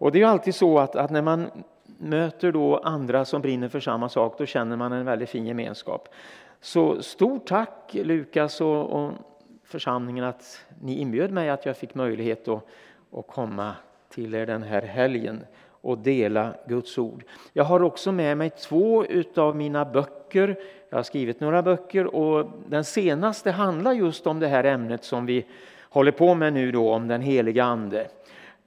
[0.00, 1.50] Och det är alltid så att, att när man
[1.98, 6.08] möter då andra som brinner för samma sak, då känner man en väldigt fin gemenskap.
[6.60, 9.12] Så stort tack Lukas och, och
[9.64, 12.66] församlingen att ni inbjöd mig att jag fick möjlighet att,
[13.12, 13.74] att komma
[14.08, 17.24] till er den här helgen och dela Guds ord.
[17.52, 19.04] Jag har också med mig två
[19.36, 20.56] av mina böcker.
[20.90, 25.26] Jag har skrivit några böcker och den senaste handlar just om det här ämnet som
[25.26, 25.46] vi
[25.90, 28.06] håller på med nu då om den heliga ande.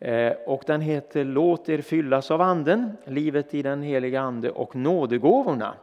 [0.03, 4.75] Eh, och den heter Låt er fyllas av anden, livet i den heliga ande och
[4.75, 5.73] nådegåvorna.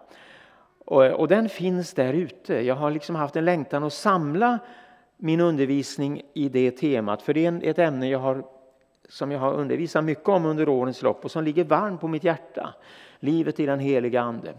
[0.85, 2.55] Och den finns där ute.
[2.55, 4.59] Jag har liksom haft en längtan att samla
[5.17, 8.45] min undervisning i det temat, för det är ett ämne jag har,
[9.09, 12.25] som jag har undervisat mycket om under årens lopp och som ligger varmt på mitt
[12.25, 12.75] hjärta.
[13.21, 14.53] Livet i den heliga Ande.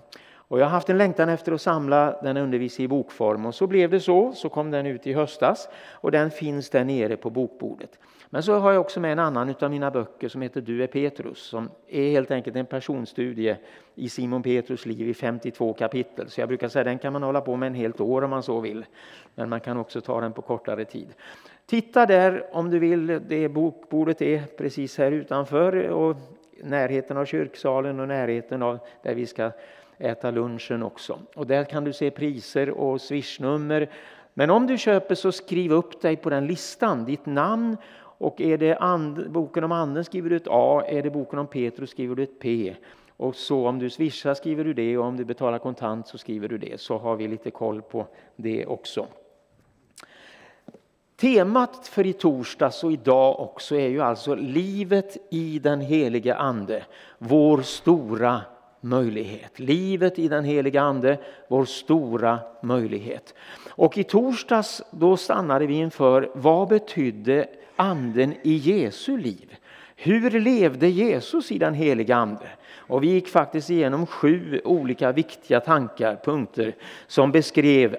[0.51, 3.67] Och jag har haft en längtan efter att samla den undervisningen i bokform och så
[3.67, 4.33] blev det så.
[4.33, 7.99] Så kom den ut i höstas och den finns där nere på bokbordet.
[8.29, 10.87] Men så har jag också med en annan av mina böcker som heter Du är
[10.87, 13.57] Petrus som är helt enkelt en personstudie
[13.95, 16.29] i Simon Petrus liv i 52 kapitel.
[16.29, 18.43] Så jag brukar säga den kan man hålla på med en helt år om man
[18.43, 18.85] så vill.
[19.35, 21.07] Men man kan också ta den på kortare tid.
[21.65, 23.21] Titta där om du vill.
[23.27, 26.17] Det bokbordet är precis här utanför och
[26.63, 29.51] närheten av kyrksalen och närheten av där vi ska
[30.01, 31.19] äta lunchen också.
[31.35, 33.89] Och där kan du se priser och swishnummer.
[34.33, 38.57] Men om du köper så skriv upp dig på den listan, ditt namn och är
[38.57, 42.15] det and, boken om anden skriver du ett A, är det boken om Petrus skriver
[42.15, 42.75] du ett P.
[43.17, 46.47] Och så om du swishar skriver du det och om du betalar kontant så skriver
[46.47, 46.81] du det.
[46.81, 49.07] Så har vi lite koll på det också.
[51.15, 56.83] Temat för i torsdags och idag också är ju alltså livet i den helige ande.
[57.17, 58.41] Vår stora
[58.81, 59.59] möjlighet.
[59.59, 63.33] Livet i den heliga ande, vår stora möjlighet.
[63.69, 69.55] Och i torsdags då stannade vi inför vad betydde anden i Jesu liv?
[69.95, 72.47] Hur levde Jesus i den heliga ande?
[72.75, 76.75] Och vi gick faktiskt igenom sju olika viktiga tankar, punkter
[77.07, 77.97] som beskrev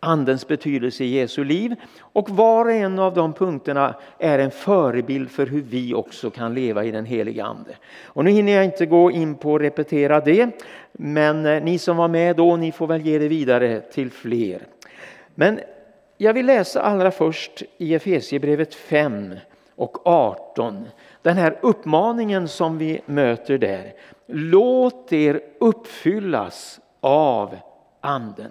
[0.00, 1.74] Andens betydelse i Jesu liv.
[2.00, 6.54] Och var och en av de punkterna är en förebild för hur vi också kan
[6.54, 7.76] leva i den heliga Ande.
[8.04, 10.50] Och nu hinner jag inte gå in på att repetera det,
[10.92, 14.62] men eh, ni som var med då, ni får väl ge det vidare till fler.
[15.34, 15.60] Men
[16.16, 19.34] jag vill läsa allra först i Efesierbrevet 5
[19.76, 20.86] och 18.
[21.22, 23.92] Den här uppmaningen som vi möter där.
[24.26, 27.56] Låt er uppfyllas av
[28.00, 28.50] Anden.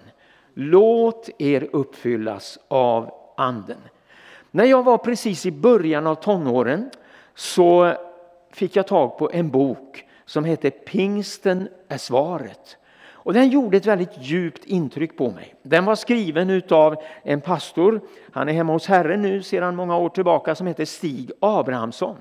[0.54, 3.80] Låt er uppfyllas av Anden.
[4.50, 6.90] När jag var precis i början av tonåren
[7.34, 7.94] så
[8.52, 12.76] fick jag tag på en bok som hette Pingsten är svaret.
[13.22, 15.54] Och den gjorde ett väldigt djupt intryck på mig.
[15.62, 18.00] Den var skriven av en pastor,
[18.32, 22.16] han är hemma hos Herren nu sedan många år tillbaka, som heter Stig Abrahamsson.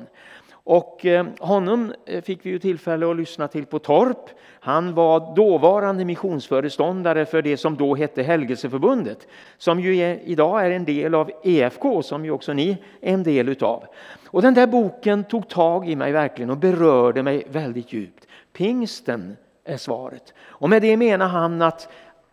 [0.52, 4.30] Och eh, honom eh, fick vi ju tillfälle att lyssna till på Torp.
[4.60, 9.28] Han var dåvarande missionsföreståndare för det som då hette Helgelseförbundet,
[9.58, 13.24] som ju är, idag är en del av EFK, som ju också ni är en
[13.24, 13.84] del utav.
[14.26, 18.28] Och den där boken tog tag i mig verkligen och berörde mig väldigt djupt.
[18.54, 20.34] Pingsten är svaret.
[20.40, 21.90] Och med det menar han att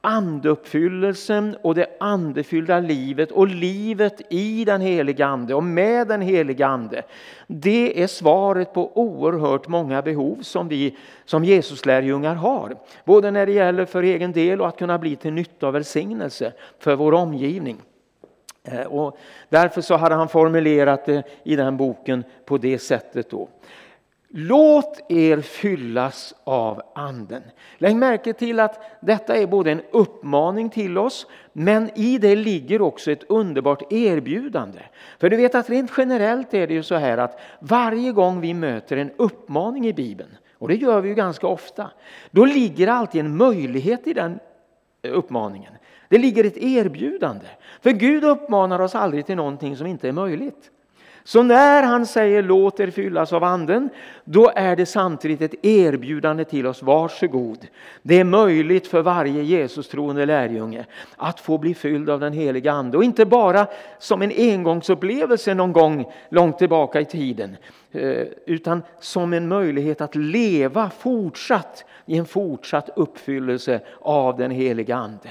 [0.08, 6.66] Andeuppfyllelsen, och det andefyllda livet och livet i den heliga ande och med den heliga
[6.66, 7.02] ande.
[7.46, 12.76] Det är svaret på oerhört många behov som vi som Jesuslärjungar har.
[13.04, 16.52] Både när det gäller för egen del och att kunna bli till nytta och välsignelse
[16.78, 17.76] för vår omgivning.
[18.64, 19.18] Eh, och
[19.48, 23.30] därför så hade han formulerat det i den boken på det sättet.
[23.30, 23.48] Då.
[24.38, 27.42] Låt er fyllas av anden.
[27.78, 32.82] Lägg märke till att detta är både en uppmaning till oss men i det ligger
[32.82, 34.78] också ett underbart erbjudande.
[35.18, 38.54] För du vet att rent generellt är det ju så här att varje gång vi
[38.54, 41.90] möter en uppmaning i Bibeln och det gör vi ju ganska ofta.
[42.30, 44.38] Då ligger alltid en möjlighet i den
[45.02, 45.72] eh, uppmaningen.
[46.08, 47.46] Det ligger ett erbjudande.
[47.80, 50.70] För Gud uppmanar oss aldrig till någonting som inte är möjligt.
[51.26, 53.90] Så när han säger låt er fyllas av anden,
[54.24, 57.66] då är det samtidigt ett erbjudande till oss, varsågod.
[58.02, 60.86] Det är möjligt för varje Jesus troende lärjunge
[61.16, 62.96] att få bli fylld av den heliga ande.
[62.96, 63.66] Och inte bara
[63.98, 67.56] som en engångsupplevelse någon gång långt tillbaka i tiden,
[67.92, 74.96] eh, utan som en möjlighet att leva fortsatt i en fortsatt uppfyllelse av den heliga
[74.96, 75.30] ande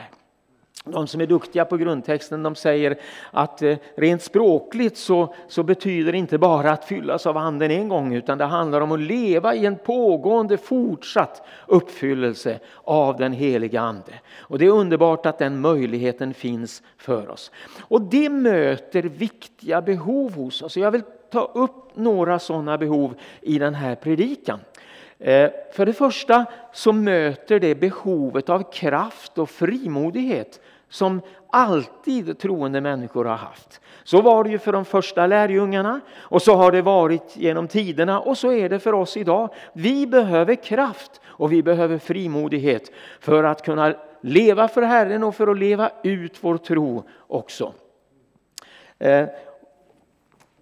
[0.85, 2.97] de som är duktiga på grundtexten de säger
[3.31, 7.89] att eh, rent språkligt så, så betyder det inte bara att fyllas av anden en
[7.89, 13.81] gång utan det handlar om att leva i en pågående fortsatt uppfyllelse av den heliga
[13.81, 14.13] ande.
[14.39, 17.51] Och det är underbart att den möjligheten finns för oss.
[17.81, 20.77] Och det möter viktiga behov hos oss.
[20.77, 24.59] Jag vill ta upp några sådana behov i den här predikan.
[25.19, 30.59] Eh, för det första så möter det behovet av kraft och frimodighet
[30.89, 33.81] som alltid troende människor har haft.
[34.03, 38.19] Så var det ju för de första lärjungarna och så har det varit genom tiderna
[38.19, 39.53] och så är det för oss idag.
[39.73, 45.47] Vi behöver kraft och vi behöver frimodighet för att kunna leva för Herren och för
[45.47, 47.73] att leva ut vår tro också.
[48.99, 49.27] Eh,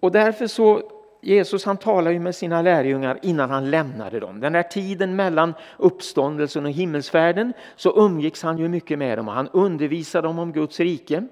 [0.00, 0.93] och därför så
[1.24, 4.40] Jesus han talar ju med sina lärjungar innan han lämnade dem.
[4.40, 9.34] Den där tiden mellan uppståndelsen och himmelsfärden så umgicks han ju mycket med dem och
[9.34, 11.26] han undervisade dem om Guds rike.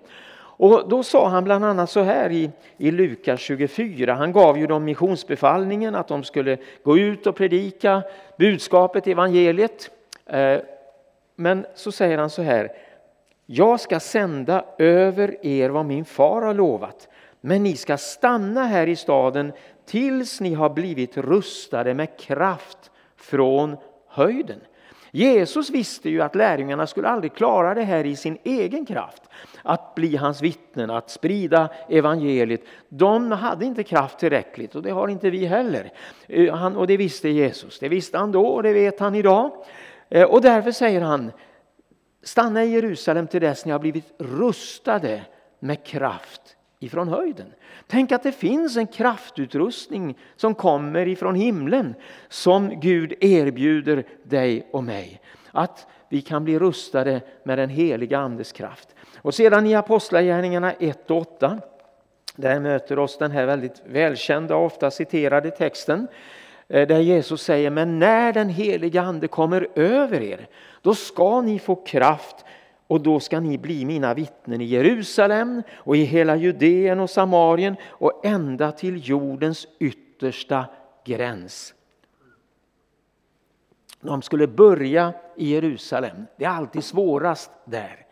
[0.62, 4.14] Och då sa han bland annat så här i, i Lukas 24.
[4.14, 8.02] Han gav ju dem missionsbefallningen att de skulle gå ut och predika
[8.38, 9.90] budskapet, evangeliet.
[10.26, 10.58] Eh,
[11.36, 12.72] men så säger han så här.
[13.46, 17.08] Jag ska sända över er vad min far har lovat.
[17.44, 19.52] Men ni ska stanna här i staden
[19.92, 23.76] tills ni har blivit rustade med kraft från
[24.08, 24.60] höjden.
[25.10, 29.22] Jesus visste ju att lärjungarna skulle aldrig klara det här i sin egen kraft.
[29.62, 32.62] Att bli hans vittnen, att sprida evangeliet.
[32.88, 35.92] De hade inte kraft tillräckligt och det har inte vi heller.
[36.26, 37.78] Eh, han, och det visste Jesus.
[37.78, 39.50] Det visste han då och det vet han idag.
[40.08, 41.32] Eh, och därför säger han
[42.22, 45.22] Stanna i Jerusalem till dess ni har blivit rustade
[45.58, 47.46] med kraft ifrån höjden.
[47.86, 51.94] Tänk att det finns en kraftutrustning som kommer ifrån himlen
[52.28, 55.20] som Gud erbjuder dig och mig.
[55.50, 58.88] Att vi kan bli rustade med den heliga Andes kraft.
[59.16, 61.58] Och sedan i Apostlagärningarna 1 och 8
[62.36, 66.08] där möter oss den här väldigt välkända och ofta citerade texten
[66.68, 70.46] eh, där Jesus säger men när den heliga Ande kommer över er
[70.82, 72.44] då ska ni få kraft
[72.92, 77.76] och då ska ni bli mina vittnen i Jerusalem och i hela Judeen och Samarien
[77.88, 80.64] och ända till jordens yttersta
[81.04, 81.74] gräns.
[84.00, 86.26] De skulle börja i Jerusalem.
[86.36, 88.06] Det är alltid svårast där.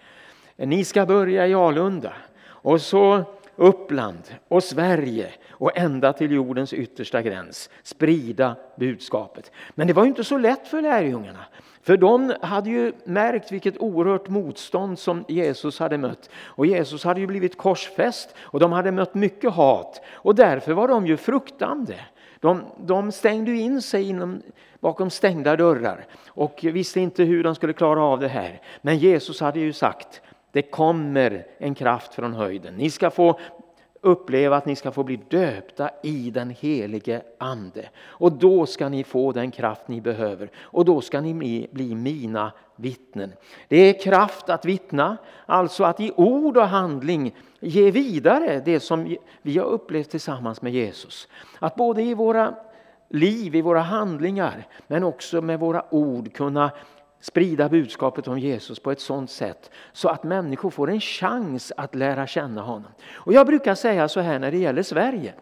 [0.57, 2.13] Ni ska börja i Alunda
[2.43, 3.25] och så
[3.57, 9.53] Uppland och Sverige och ända till jordens yttersta gräns sprida budskapet.
[9.75, 11.45] Men det var inte så lätt för lärjungarna.
[11.91, 16.31] För de hade ju märkt vilket oerhört motstånd som Jesus hade mött.
[16.45, 20.03] Och Jesus hade ju blivit korsfäst och de hade mött mycket hat.
[20.13, 21.95] Och därför var de ju fruktande.
[22.41, 24.43] De, de stängde in sig inom,
[24.81, 28.61] bakom stängda dörrar och visste inte hur de skulle klara av det här.
[28.83, 30.23] Men Jesus hade ju sagt
[30.53, 32.75] det kommer en kraft från höjden.
[32.75, 33.41] Ni ska få
[34.01, 37.89] uppleva att ni ska få bli döpta i den helige Ande.
[37.99, 42.53] Och då ska ni få den kraft ni behöver och då ska ni bli mina
[42.77, 43.33] vittnen.
[43.69, 45.17] Det är kraft att vittna,
[45.47, 50.73] alltså att i ord och handling ge vidare det som vi har upplevt tillsammans med
[50.73, 51.29] Jesus.
[51.59, 52.55] Att både i våra
[53.09, 56.71] liv, i våra handlingar, men också med våra ord kunna
[57.21, 61.95] sprida budskapet om Jesus på ett sådant sätt så att människor får en chans att
[61.95, 62.91] lära känna honom.
[63.13, 65.35] Och Jag brukar säga så här när det gäller Sverige.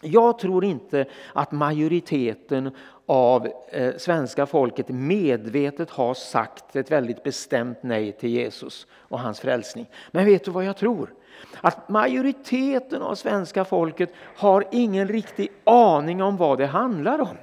[0.00, 2.70] Jag tror inte att majoriteten
[3.06, 9.40] av eh, svenska folket medvetet har sagt ett väldigt bestämt nej till Jesus och hans
[9.40, 9.86] frälsning.
[10.10, 11.14] Men vet du vad jag tror?
[11.60, 17.36] Att majoriteten av svenska folket har ingen riktig aning om vad det handlar om.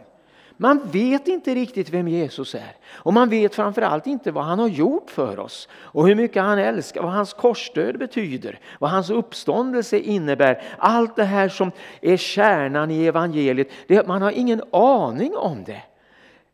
[0.62, 4.68] Man vet inte riktigt vem Jesus är och man vet framförallt inte vad han har
[4.68, 10.00] gjort för oss och hur mycket han älskar, vad hans korsdöd betyder, vad hans uppståndelse
[10.00, 10.64] innebär.
[10.78, 11.72] Allt det här som
[12.02, 15.82] är kärnan i evangeliet, det, man har ingen aning om det.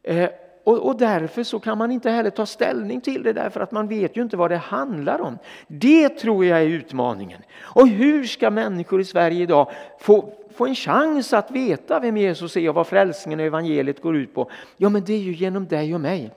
[0.04, 0.30] Eh,
[0.68, 3.88] och, och, därför så kan man inte heller ta ställning till det därför att man
[3.88, 5.38] vet ju inte vad det handlar om.
[5.68, 7.42] Det tror jag är utmaningen.
[7.62, 12.58] Och hur ska människor i Sverige idag få få en chans att veta vem Jesus
[12.58, 14.50] är och vad frälsningen och evangeliet går ut på?
[14.78, 16.32] Ja, men det är ju genom dig och mig.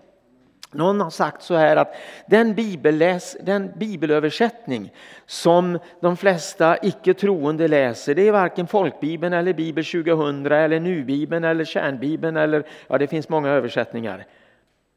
[0.73, 1.95] Någon har sagt så här att
[2.27, 4.93] den, bibelläs, den bibelöversättning
[5.27, 11.45] som de flesta icke troende läser, det är varken folkbibeln eller bibel 2000 eller nubibeln
[11.45, 14.27] eller kärnbibeln eller ja, det finns många översättningar.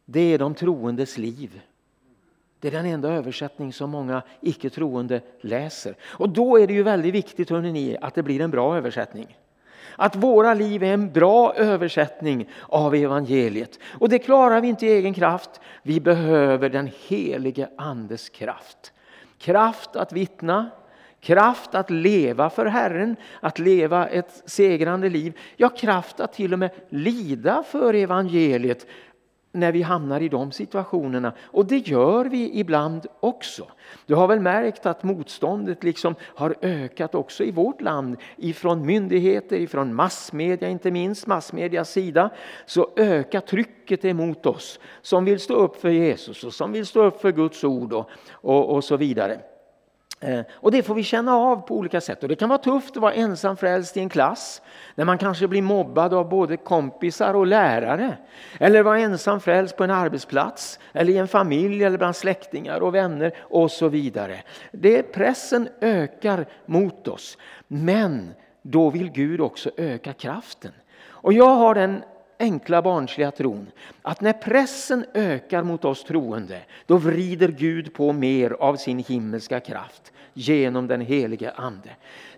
[0.05, 1.61] Det är de troendes liv.
[2.59, 5.95] Det är den enda översättning som många icke troende läser.
[6.03, 9.37] Och då är det ju väldigt viktigt hörrni, att det blir en bra översättning.
[9.95, 13.79] Att våra liv är en bra översättning av evangeliet.
[13.99, 15.61] Och det klarar vi inte i egen kraft.
[15.83, 18.93] Vi behöver den helige Andes kraft.
[19.37, 20.69] kraft att vittna,
[21.19, 25.37] kraft att leva för Herren, att leva ett segrande liv.
[25.55, 28.87] Ja, kraft att till och med lida för evangeliet
[29.55, 31.33] när vi hamnar i de situationerna.
[31.41, 33.67] Och det gör vi ibland också.
[34.05, 39.57] Du har väl märkt att motståndet liksom har ökat också i vårt land ifrån myndigheter,
[39.57, 42.29] ifrån massmedia, inte minst massmedias sida,
[42.65, 47.03] så ökar trycket emot oss som vill stå upp för Jesus och som vill stå
[47.03, 49.39] upp för Guds ord och, och, och så vidare.
[50.23, 52.23] Eh, och det får vi känna av på olika sätt.
[52.23, 54.61] Och det kan vara tufft att vara ensam frälst i en klass
[54.95, 58.17] när man kanske blir mobbad av både kompisar och lärare.
[58.59, 62.95] Eller vara ensam frälst på en arbetsplats eller i en familj eller bland släktingar och
[62.95, 64.43] vänner och så vidare.
[64.71, 67.37] Det, pressen ökar mot oss.
[67.67, 70.71] Men då vill Gud också öka kraften.
[71.05, 72.03] Och jag har den
[72.43, 73.71] enkla barnsliga tron
[74.01, 79.59] att när pressen ökar mot oss troende då vrider Gud på mer av sin himmelska
[79.59, 81.89] kraft genom den helige Ande.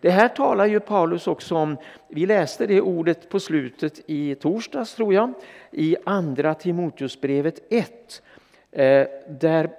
[0.02, 1.78] Det här talar ju Paulus också om.
[2.08, 5.34] Vi läste det ordet på slutet i torsdags tror jag
[5.72, 8.22] i andra Timoteusbrevet 1
[8.72, 9.70] eh, där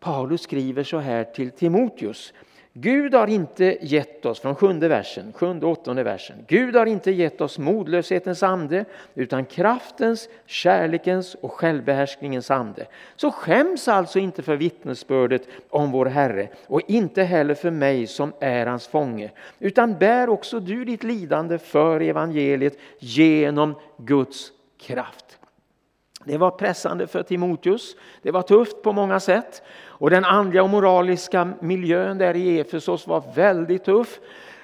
[0.00, 2.32] Paulus skriver så här till Timoteus.
[2.80, 6.36] Gud har inte gett oss, från sjunde versen, sjunde och åttonde versen.
[6.48, 12.86] Gud har inte gett oss modlöshetens ande utan kraftens, kärlekens och självbehärskningens ande.
[13.16, 18.32] Så skäms alltså inte för vittnesbördet om vår Herre och inte heller för mig som
[18.40, 19.30] är hans fånge.
[19.58, 25.37] Utan bär också du ditt lidande för evangeliet genom Guds kraft.
[26.24, 27.96] Det var pressande för Timoteus.
[28.22, 29.62] Det var tufft på många sätt.
[29.86, 34.20] Och den andliga och moraliska miljön där i Efesos var väldigt tuff.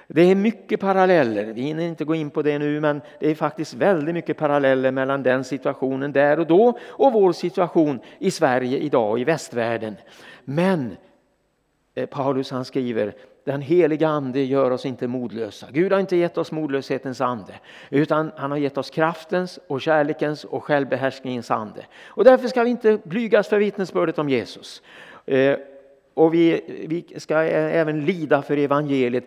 [0.06, 3.34] Det är mycket paralleller, vi hinner inte gå in på det nu, men det är
[3.34, 8.78] faktiskt väldigt mycket paralleller mellan den situationen där och då och vår situation i Sverige
[8.78, 9.96] idag, i västvärlden.
[10.44, 10.96] Men
[11.94, 15.66] eh, Paulus han skriver, den heliga ande gör oss inte modlösa.
[15.70, 17.54] Gud har inte gett oss modlöshetens ande
[17.90, 21.86] utan han har gett oss kraftens och kärlekens och självbehärskningens ande.
[22.06, 24.82] Och därför ska vi inte blygas för vittnesbördet om Jesus.
[25.26, 25.56] Eh,
[26.14, 29.24] och vi, vi ska även lida för evangeliet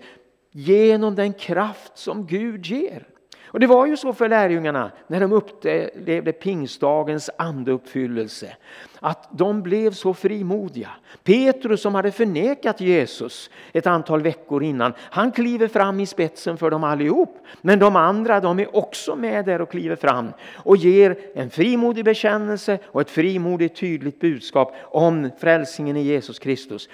[0.52, 3.08] genom den kraft som Gud ger.
[3.48, 8.56] Och det var ju så för lärjungarna när de upplevde pingstdagens andeuppfyllelse.
[9.00, 10.90] Att de blev så frimodiga.
[11.24, 14.94] Petrus som hade förnekat Jesus ett antal veckor innan.
[15.00, 17.38] Han kliver fram i spetsen för dem allihop.
[17.62, 20.34] Men de andra de är också med där och kliver fram.
[20.56, 26.90] Och ger en frimodig bekännelse och ett frimodigt tydligt budskap om frälsningen i Jesus Kristus.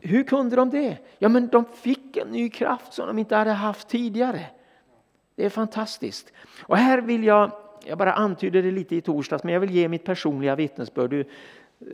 [0.00, 0.96] Hur kunde de det?
[1.18, 4.40] Ja men de fick en ny kraft som de inte hade haft tidigare.
[5.38, 6.32] Det är fantastiskt.
[6.62, 7.50] Och här vill jag,
[7.84, 11.10] jag bara antydde det lite i torsdags, men jag vill ge mitt personliga vittnesbörd.
[11.10, 11.24] Du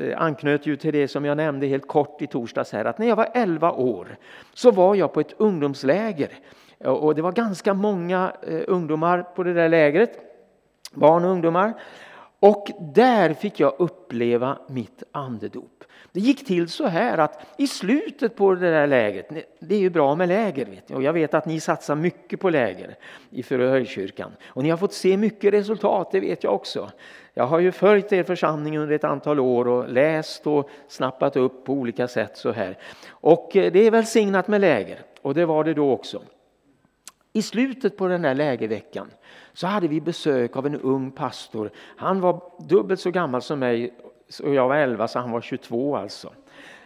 [0.01, 3.07] eh, anknöt ju till det som jag nämnde helt kort i torsdags här, att när
[3.07, 4.17] jag var 11 år
[4.55, 6.29] så var jag på ett ungdomsläger.
[6.79, 10.19] Och det var ganska många eh, ungdomar på det där lägret,
[10.95, 11.75] barn och ungdomar.
[12.41, 15.85] Och där fick jag uppleva mitt andedop.
[16.15, 19.29] Det gick till så här att i slutet på det där lägret,
[19.59, 22.41] det är ju bra med läger vet ni, och jag vet att ni satsar mycket
[22.41, 22.97] på läger
[23.31, 26.91] i Förhöjkyrkan och ni har fått se mycket resultat, det vet jag också.
[27.35, 31.65] Jag har ju följt er församling under ett antal år och läst och snappat upp
[31.65, 32.79] på olika sätt så här.
[33.09, 36.23] Och eh, det är välsignat med läger och det var det då också.
[37.33, 39.11] I slutet på den här lägerveckan
[39.53, 41.71] så hade vi besök av en ung pastor.
[41.97, 43.95] Han var dubbelt så gammal som mig
[44.43, 46.33] och jag var 11 så han var 22 alltså.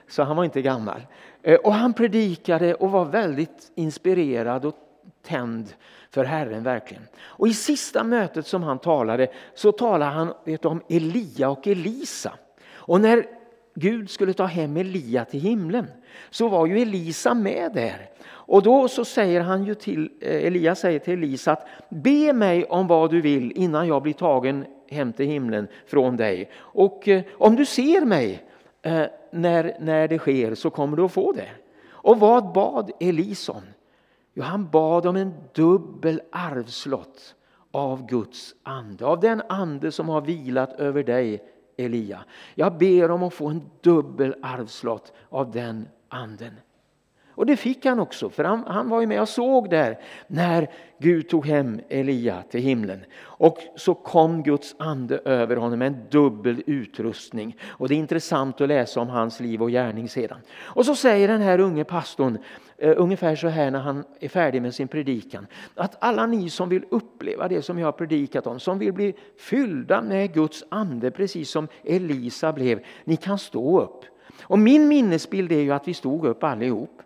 [0.08, 1.06] Så han var inte gammal.
[1.42, 4.74] Eh, och han predikade och var väldigt inspirerad och
[5.22, 5.74] tänd
[6.10, 7.02] för Herren verkligen.
[7.20, 11.66] Och i sista mötet som han talade så talade han vet du, om Elia och
[11.66, 12.32] Elisa.
[12.74, 13.26] Och när
[13.74, 15.86] Gud skulle ta hem Elia till himlen
[16.30, 18.10] så var ju Elisa med där.
[18.30, 22.64] Och då så säger han ju till, eh, Elia säger till Elisa att be mig
[22.64, 26.50] om vad du vill innan jag blir tagen hem till himlen från dig.
[26.56, 28.44] Och eh, om du ser mig
[28.82, 31.48] eh, när, när det sker så kommer du att få det.
[31.88, 33.62] Och vad bad Elison?
[34.34, 37.34] Jo, han bad om en dubbel arvslott
[37.70, 41.42] av Guds ande, av den ande som har vilat över dig
[41.76, 42.24] Elia.
[42.54, 46.54] Jag ber om att få en dubbel arvslott av den anden.
[47.38, 50.70] Och det fick han också, för han, han var ju med och såg där när
[50.98, 53.00] Gud tog hem Elia till himlen.
[53.20, 57.56] Och så kom Guds ande över honom med en dubbel utrustning.
[57.66, 60.38] Och det är intressant att läsa om hans liv och gärning sedan.
[60.60, 62.38] Och så säger den här unge pastorn
[62.78, 65.46] eh, ungefär så här när han är färdig med sin predikan.
[65.74, 69.14] Att alla ni som vill uppleva det som jag har predikat om, som vill bli
[69.36, 74.04] fyllda med Guds ande precis som Elisa blev, ni kan stå upp.
[74.42, 77.02] Och min minnesbild är ju att vi stod upp allihop.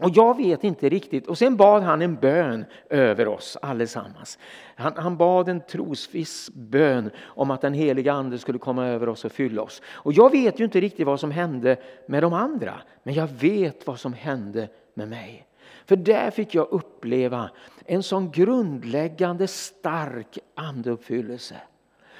[0.00, 1.26] Och jag vet inte riktigt.
[1.26, 4.38] Och sen bad han en bön över oss allesammans.
[4.76, 9.24] Han, han bad en trosviss bön om att den heliga ande skulle komma över oss
[9.24, 9.82] och fylla oss.
[9.86, 12.74] Och jag vet ju inte riktigt vad som hände med de andra.
[13.02, 15.46] Men jag vet vad som hände med mig.
[15.86, 17.50] För där fick jag uppleva
[17.84, 21.56] en sån grundläggande stark andeuppfyllelse.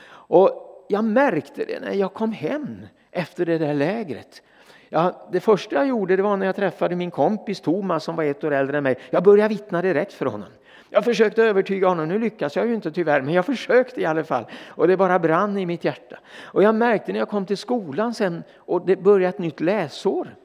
[0.07, 4.43] Och jag märkte det när jag kom hem efter det där lägret.
[4.94, 8.24] Ja, det första jag gjorde det var när jag träffade min kompis Thomas som var
[8.24, 8.96] ett år äldre än mig.
[9.10, 10.48] Jag började vittna direkt för honom.
[10.90, 14.24] Jag försökte övertyga honom, nu lyckas jag ju inte tyvärr, men jag försökte i alla
[14.24, 14.44] fall.
[14.68, 16.18] Och det bara brann i mitt hjärta.
[16.42, 20.36] Och jag märkte när jag kom till skolan sen och det började ett nytt läsår.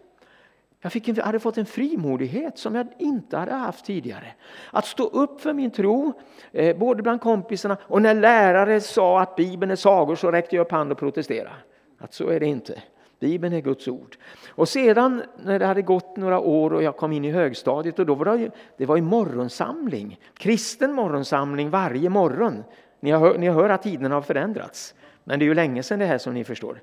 [0.82, 4.28] Jag fick en, hade fått en frimodighet som jag inte hade haft tidigare.
[4.72, 6.14] Att stå upp för min tro,
[6.52, 10.66] eh, både bland kompisarna och när lärare sa att Bibeln är sagor så räckte jag
[10.66, 11.56] upp hand och protesterade.
[12.00, 12.82] Att så är det inte.
[13.20, 14.18] Bibeln är Guds ord.
[14.50, 18.06] Och sedan när det hade gått några år och jag kom in i högstadiet och
[18.06, 22.64] då var det, det var ju morgonsamling, kristen morgonsamling varje morgon.
[23.00, 24.96] Ni hör, ni hör att tiderna har förändrats.
[25.24, 26.82] Men det är ju länge sedan det här som ni förstår.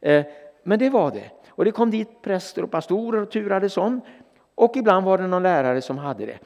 [0.00, 0.24] Eh,
[0.62, 1.30] men det var det.
[1.50, 4.00] Och det kom dit präster och pastorer och turades om.
[4.54, 6.38] Och ibland var det någon lärare som hade det.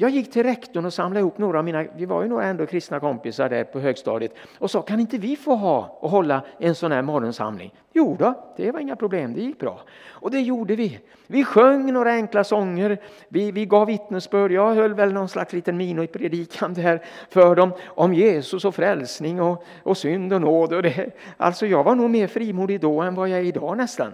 [0.00, 2.66] Jag gick till rektorn och samlade ihop några av mina, vi var ju några ändå
[2.66, 6.74] kristna kompisar där på högstadiet och sa kan inte vi få ha och hålla en
[6.74, 7.74] sån här morgonsamling?
[7.92, 9.80] Jo då, det var inga problem, det gick bra.
[10.08, 11.00] Och det gjorde vi.
[11.26, 15.76] Vi sjöng några enkla sånger, vi, vi gav vittnesbörd, jag höll väl någon slags liten
[15.76, 20.72] minipredikan där för dem om Jesus och frälsning och, och synd och nåd.
[20.72, 21.10] Och det.
[21.36, 24.12] Alltså jag var nog mer frimodig då än vad jag är idag nästan.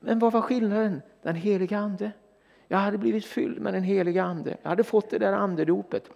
[0.00, 1.02] Men vad var skillnaden?
[1.22, 2.12] Den heliga Ande.
[2.68, 4.56] Jag hade blivit fylld med den heliga Ande.
[4.62, 6.10] Jag hade fått det där andedopet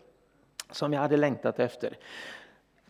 [0.70, 1.96] som jag hade längtat efter.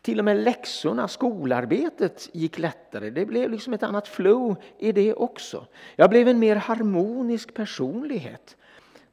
[0.02, 3.10] Till och med läxorna, skolarbetet gick lättare.
[3.10, 5.66] Det blev liksom ett annat flow i det också.
[5.96, 8.56] Jag blev en mer harmonisk personlighet.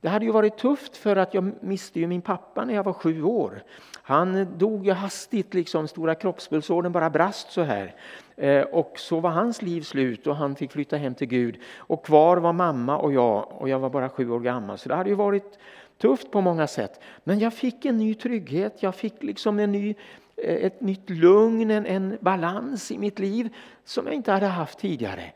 [0.02, 2.94] Det hade ju varit tufft för att jag miste ju min pappa när jag var
[2.94, 3.64] sju år.
[3.94, 7.96] Han dog ju hastigt, liksom, stora kroppspulsådern bara brast så här.
[8.38, 11.60] Eh, och så var hans liv slut och han fick flytta hem till Gud.
[11.78, 14.78] Och kvar var mamma och jag och jag var bara sju år gammal.
[14.78, 15.60] Så det hade ju varit
[15.98, 17.02] tufft på många sätt.
[17.24, 19.96] Men jag fick en ny trygghet, jag fick liksom en ny,
[20.36, 24.80] eh, ett nytt lugn, en, en balans i mitt liv som jag inte hade haft
[24.80, 25.32] tidigare.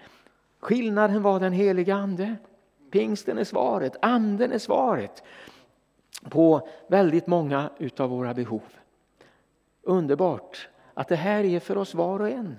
[0.59, 2.35] Skillnaden var den heliga Ande.
[2.91, 5.23] Pingsten är svaret, anden är svaret
[6.29, 8.63] på väldigt många utav våra behov.
[9.83, 12.57] Underbart att det här är för oss var och en.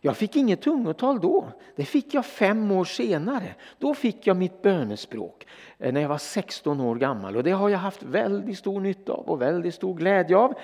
[0.00, 1.48] Jag fick inget tungotal då.
[1.76, 3.54] Det fick jag fem år senare.
[3.78, 5.46] Då fick jag mitt bönespråk
[5.78, 7.36] eh, när jag var 16 år gammal.
[7.36, 10.54] Och Det har jag haft väldigt stor nytta av och väldigt stor glädje av.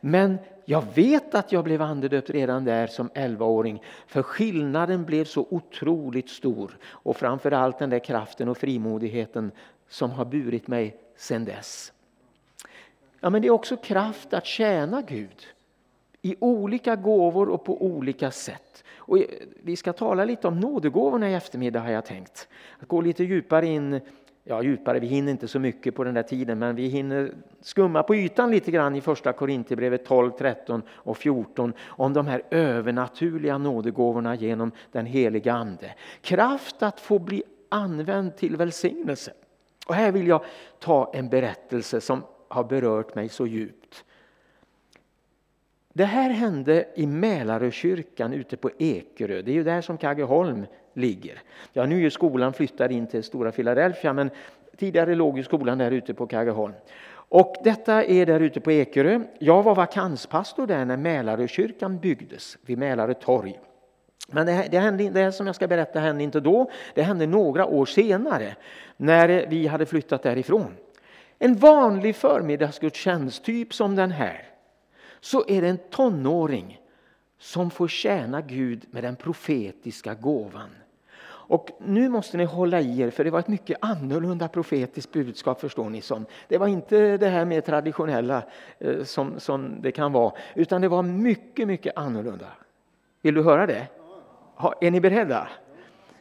[0.00, 3.82] Men jag vet att jag blev andedöpt redan där som 11-åring.
[4.06, 6.78] För skillnaden blev så otroligt stor.
[6.84, 9.50] Och framförallt den där kraften och frimodigheten
[9.88, 11.92] som har burit mig sedan dess.
[13.20, 15.46] Ja, men det är också kraft att tjäna Gud
[16.22, 18.84] i olika gåvor och på olika sätt.
[18.96, 19.18] Och
[19.62, 22.48] vi ska tala lite om nådegåvorna i eftermiddag har jag tänkt.
[22.78, 24.00] Att gå lite djupare in,
[24.44, 28.02] ja djupare, vi hinner inte så mycket på den där tiden men vi hinner skumma
[28.02, 33.58] på ytan lite grann i första Korinthierbrevet 12, 13 och 14 om de här övernaturliga
[33.58, 35.94] nådegåvorna genom den heliga Ande.
[36.20, 39.32] Kraft att få bli använd till välsignelse.
[39.86, 40.44] Och här vill jag
[40.78, 44.04] ta en berättelse som har berört mig så djupt.
[45.92, 49.42] Det här hände i Mälarökyrkan ute på Ekerö.
[49.42, 51.42] Det är ju där som Kaggeholm ligger.
[51.72, 54.30] Ja, nu är skolan flyttad in till Stora Philadelphia men
[54.76, 56.74] tidigare låg ju skolan där ute på Kaggeholm.
[57.14, 59.20] Och detta är där ute på Ekerö.
[59.38, 63.60] Jag var vakanspastor där när Mälarökyrkan byggdes vid Mälarö torg.
[64.28, 67.66] Men det, det, hände, det som jag ska berätta hände inte då, det hände några
[67.66, 68.56] år senare
[68.96, 70.74] när vi hade flyttat därifrån.
[71.38, 74.51] En vanlig förmiddagsgudstjänst, typ som den här,
[75.22, 76.80] så är det en tonåring
[77.38, 80.70] som får tjäna Gud med den profetiska gåvan.
[81.24, 85.60] Och nu måste ni hålla i er, för det var ett mycket annorlunda profetiskt budskap
[85.60, 86.00] förstår ni.
[86.00, 86.26] som.
[86.48, 88.42] Det var inte det här med traditionella
[88.78, 92.46] eh, som, som det kan vara, utan det var mycket, mycket annorlunda.
[93.22, 93.86] Vill du höra det?
[94.54, 95.48] Ha, är ni beredda?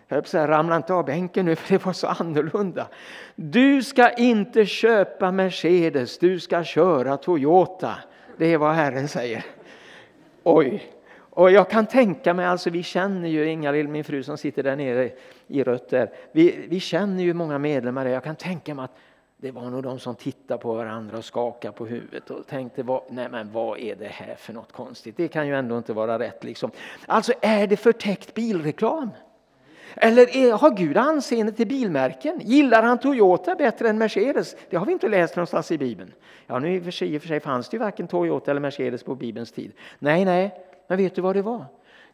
[0.08, 2.88] Jag säga, ramla inte av bänken nu för det var så annorlunda.
[3.36, 7.96] Du ska inte köpa Mercedes, du ska köra Toyota.
[8.42, 9.46] Det är vad Herren säger.
[10.44, 14.64] Oj, och jag kan tänka mig, alltså vi känner ju Ingalill, min fru som sitter
[14.64, 15.12] där nere
[15.48, 16.12] i rött där.
[16.32, 18.12] Vi, vi känner ju många medlemmar där.
[18.12, 18.98] Jag kan tänka mig att
[19.38, 23.02] det var nog de som tittade på varandra och skakade på huvudet och tänkte, vad,
[23.10, 25.18] nej men vad är det här för något konstigt?
[25.18, 26.72] Det kan ju ändå inte vara rätt liksom.
[27.06, 29.10] Alltså är det förtäckt bilreklam?
[29.96, 32.40] Eller är, har Gud anseende till bilmärken?
[32.44, 34.56] Gillar han Toyota bättre än Mercedes?
[34.70, 36.14] Det har vi inte läst någonstans i Bibeln.
[36.48, 39.04] Ja, nu i och för sig, för sig fanns det ju varken Toyota eller Mercedes
[39.04, 39.72] på Bibelns tid.
[40.00, 40.56] Nej, nej,
[40.88, 41.66] men vet du vad det var?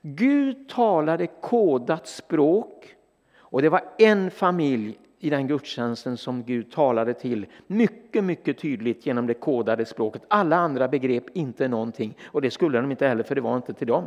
[0.01, 2.95] Gud talade kodat språk
[3.39, 9.05] och det var en familj i den gudstjänsten som Gud talade till mycket, mycket tydligt
[9.05, 10.21] genom det kodade språket.
[10.27, 13.73] Alla andra begrep inte någonting och det skulle de inte heller för det var inte
[13.73, 14.05] till dem.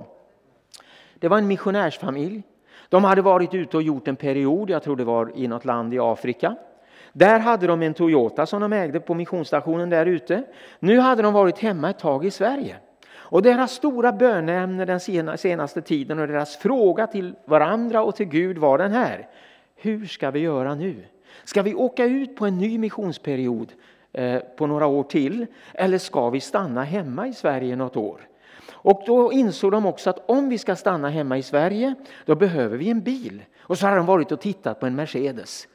[1.18, 2.42] Det var en missionärsfamilj.
[2.90, 5.94] De hade varit ute och gjort en period, jag tror det var i något land
[5.94, 6.57] i Afrika.
[7.12, 10.42] Där hade de en Toyota som de ägde på missionsstationen där ute.
[10.79, 12.76] Nu hade de varit hemma ett tag i Sverige.
[13.12, 15.00] Och deras stora böneämne den
[15.38, 19.29] senaste tiden och deras fråga till varandra och till Gud var den här.
[19.76, 21.05] Hur ska vi göra nu?
[21.44, 23.72] Ska vi åka ut på en ny missionsperiod
[24.12, 25.46] eh, på några år till?
[25.74, 28.20] Eller ska vi stanna hemma i Sverige något år?
[28.83, 32.77] Och då insåg de också att om vi ska stanna hemma i Sverige, då behöver
[32.77, 33.43] vi en bil.
[33.61, 35.69] Och så hade de varit och tittat på en Mercedes.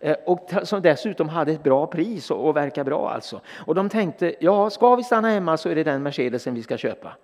[0.00, 3.40] Eh, och som dessutom hade ett bra pris och, och verkar bra alltså.
[3.66, 6.76] Och de tänkte, ja ska vi stanna hemma så är det den Mercedesen vi ska
[6.76, 7.16] köpa.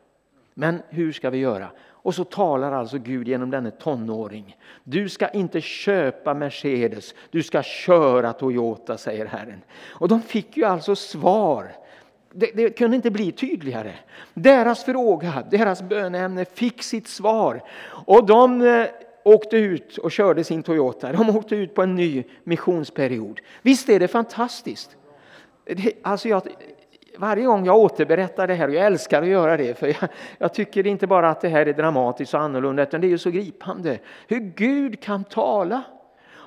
[0.55, 1.69] Men hur ska vi göra?
[1.91, 4.57] Och så talar alltså Gud genom denne tonåring.
[4.85, 9.63] Du ska inte köpa Mercedes, du ska köra Toyota, säger Herren.
[9.89, 11.73] Och de fick ju alltså svar.
[12.33, 13.93] Det, det, kunde inte bli tydligare.
[14.35, 17.63] Deras fråga, deras bönämne fick sitt svar.
[18.07, 18.87] Och de eh,
[19.23, 21.13] åkte ut och körde sin Toyota.
[21.13, 23.41] De åkte ut på en ny missionsperiod.
[23.63, 24.97] Visst är det fantastiskt?
[25.65, 26.43] Det, alltså jag,
[27.19, 30.55] varje gång jag återberättar det här, och jag älskar att göra det, för jag, jag,
[30.55, 33.31] tycker inte bara att det här är dramatiskt och annorlunda, utan det är ju så
[33.31, 33.99] gripande.
[34.29, 35.83] Hur Gud kan tala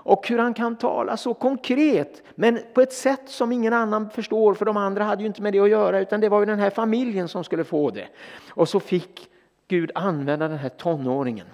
[0.03, 4.53] och hur han kan tala så konkret, men på ett sätt som ingen annan förstår,
[4.53, 6.59] för de andra hade ju inte med det att göra, utan det var ju den
[6.59, 8.07] här familjen som skulle få det.
[8.49, 9.29] Och så fick
[9.67, 11.47] Gud använda den här tonåringen.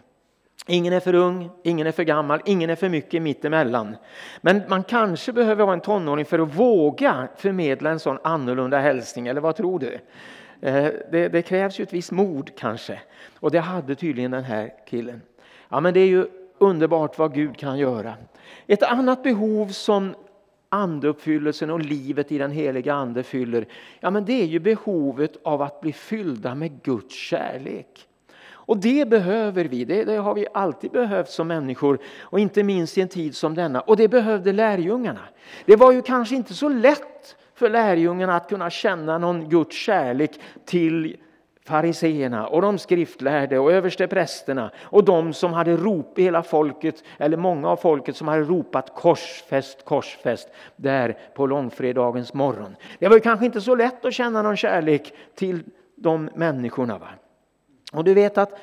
[0.70, 3.96] Ingen är för ung, ingen är för gammal, ingen är för mycket mittemellan.
[4.42, 9.28] Men man kanske behöver vara en tonåring för att våga förmedla en sån annorlunda hälsning,
[9.28, 10.00] eller vad tror du?
[10.62, 13.00] Eh, det, det, krävs ju ett visst mod kanske.
[13.40, 15.22] Och det hade tydligen den här killen.
[15.70, 16.28] Ja, men det är ju
[16.58, 18.14] underbart vad Gud kan göra.
[18.68, 20.16] Ett annat behov som
[20.70, 23.66] andeuppfyllelsen och livet i den heliga ande fyller,
[24.00, 28.08] ja men det är ju behovet av att bli fyllda med Guds kärlek.
[28.68, 32.98] Och det behöver vi, det, det, har vi alltid behövt som människor och inte minst
[32.98, 33.82] i en tid som denna.
[33.82, 35.22] Och det behövde lärjungarna.
[35.66, 40.40] Det var ju kanske inte så lätt för lärjungarna att kunna känna någon Guds kärlek
[40.66, 41.18] till
[41.68, 47.70] fariseerna och de skriftlärde och översteprästerna och de som hade ropat, hela folket, eller många
[47.70, 52.76] av folket som hade ropat korsfäst, korsfäst där på långfredagens morgon.
[53.00, 55.64] Det var ju kanske inte så lätt att känna någon kärlek till
[55.96, 56.98] de människorna.
[56.98, 57.10] Va?
[57.94, 58.60] Och du vet att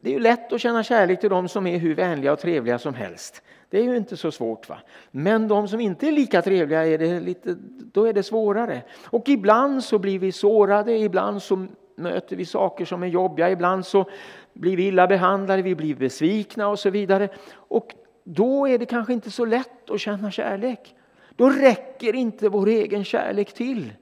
[0.00, 2.78] det är ju lätt att känna kärlek till de som är hur vänliga och trevliga
[2.78, 3.42] som helst.
[3.70, 4.68] Det är ju inte så svårt.
[4.68, 4.78] va.
[5.10, 7.56] Men de som inte är lika trevliga, är det lite,
[7.92, 8.82] då är det svårare.
[9.04, 11.66] Och ibland så blir vi sårade, ibland så
[12.02, 14.04] möter vi saker som är jobbiga, ibland så
[14.52, 17.28] blir vi illa behandlade, vi blir besvikna och så vidare.
[17.52, 20.94] Och då är det kanske inte så lätt att känna kärlek.
[21.36, 23.92] Då räcker inte vår egen kärlek till.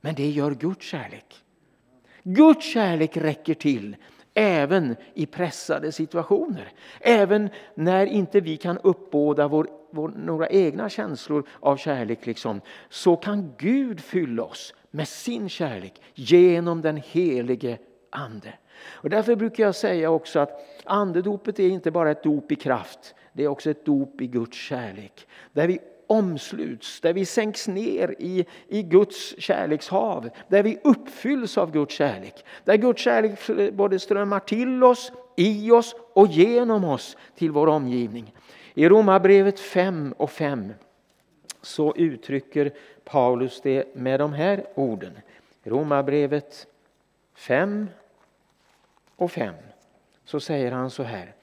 [0.00, 1.44] Men det gör Guds kärlek.
[2.22, 3.96] Guds kärlek räcker till
[4.34, 6.72] även i pressade situationer.
[7.00, 12.26] Även när inte vi kan uppbåda vår, vår, några egna känslor av kärlek.
[12.26, 17.78] Liksom, så kan Gud fylla oss med sin kärlek genom den helige
[18.10, 18.52] Ande.
[18.92, 23.14] Och därför brukar jag säga också att andedopet är inte bara ett dop i kraft.
[23.32, 25.26] Det är också ett dop i Guds kärlek.
[25.52, 31.72] Där vi omsluts, där vi sänks ner i, i Guds kärlekshav, där vi uppfylls av
[31.72, 32.44] Guds kärlek.
[32.64, 38.34] Där Guds kärlek både strömmar till oss, i oss och genom oss till vår omgivning.
[38.74, 40.72] I Romarbrevet 5 och 5
[41.64, 42.72] så uttrycker
[43.04, 45.12] Paulus det med de här orden.
[45.62, 46.66] Romarbrevet
[47.34, 47.88] 5
[49.16, 49.54] och 5
[50.24, 51.34] så säger han så här.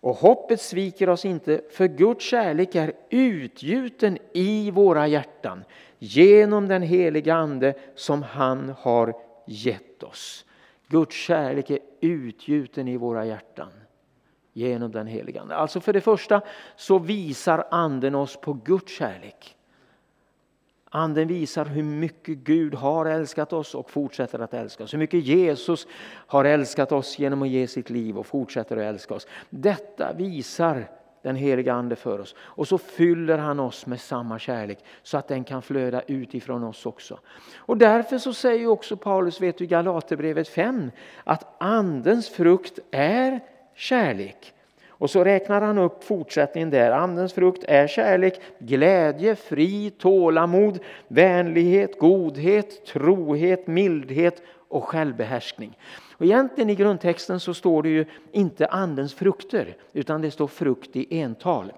[0.00, 5.64] Och hoppet sviker oss inte, för Guds kärlek är utgjuten i våra hjärtan
[5.98, 9.14] genom den heliga Ande som han har
[9.46, 10.44] gett oss.
[10.88, 13.70] Guds kärlek är utgjuten i våra hjärtan
[14.52, 15.56] genom den heliga Ande.
[15.56, 16.40] Alltså för det första
[16.76, 19.55] så visar Anden oss på Guds kärlek.
[20.96, 24.94] Anden visar hur mycket Gud har älskat oss och fortsätter att älska oss.
[24.94, 25.86] Hur mycket Jesus
[26.26, 29.26] har älskat oss genom att ge sitt liv och fortsätter att älska oss.
[29.50, 30.88] Detta visar
[31.22, 32.34] den heliga Ande för oss.
[32.38, 36.86] Och så fyller han oss med samma kärlek så att den kan flöda utifrån oss
[36.86, 37.18] också.
[37.56, 40.90] Och därför så säger också Paulus vet du, i Galaterbrevet 5
[41.24, 43.40] att Andens frukt är
[43.74, 44.52] kärlek.
[44.98, 46.90] Och så räknar han upp fortsättningen där.
[46.90, 50.78] Andens frukt är kärlek, glädje, fri, tålamod,
[51.08, 55.78] vänlighet, godhet, trohet, mildhet och självbehärskning.
[56.12, 60.96] Och egentligen i grundtexten så står det ju inte andens frukter utan det står frukt
[60.96, 61.72] i ental.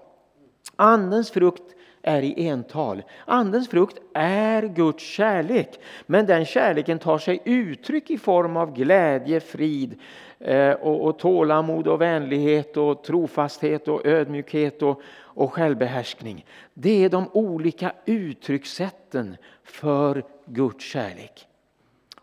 [0.75, 3.03] Andens frukt är i ental.
[3.25, 5.79] Andens frukt är Guds kärlek.
[6.05, 9.99] Men den kärleken tar sig uttryck i form av glädje, frid
[10.39, 16.45] eh, och, och tålamod och vänlighet och trofasthet och ödmjukhet och, och självbehärskning.
[16.73, 21.47] Det är de olika uttryckssätten för Guds kärlek.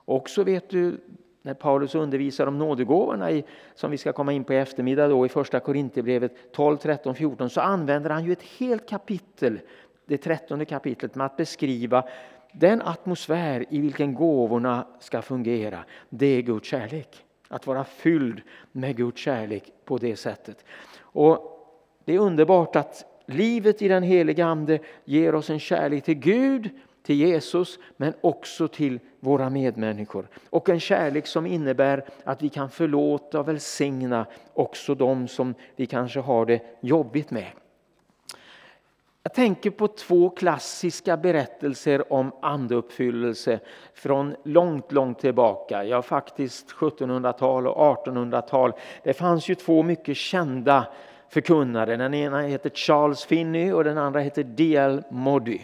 [0.04, 1.00] Också vet du
[1.46, 5.26] när Paulus undervisar om nådegåvorna i, som vi ska komma in på i eftermiddag då,
[5.26, 9.61] i första Korinthierbrevet 12, 13, 14 så använder han ju ett helt kapitel,
[10.06, 12.04] det trettonde kapitlet med att beskriva
[12.52, 15.85] den atmosfär i vilken gåvorna ska fungera.
[16.09, 17.24] Det är Guds kärlek.
[17.48, 18.40] Att vara fylld
[18.72, 20.64] med Guds kärlek på det sättet.
[21.00, 21.52] Och
[22.04, 26.70] Det är underbart att livet i den heliga Ande ger oss en kärlek till Gud
[27.06, 30.28] till Jesus men också till våra medmänniskor.
[30.50, 35.86] Och en kärlek som innebär att vi kan förlåta och välsigna också de som vi
[35.86, 37.46] kanske har det jobbigt med.
[39.22, 43.60] Jag tänker på två klassiska berättelser om andeuppfyllelse
[43.94, 45.84] från långt, långt tillbaka.
[45.84, 48.72] Ja, faktiskt 1700-tal och 1800-tal.
[49.02, 50.86] Det fanns ju två mycket kända
[51.28, 51.96] förkunnare.
[51.96, 55.02] Den ena heter Charles Finney och den andra heter D.L.
[55.10, 55.60] Moddy.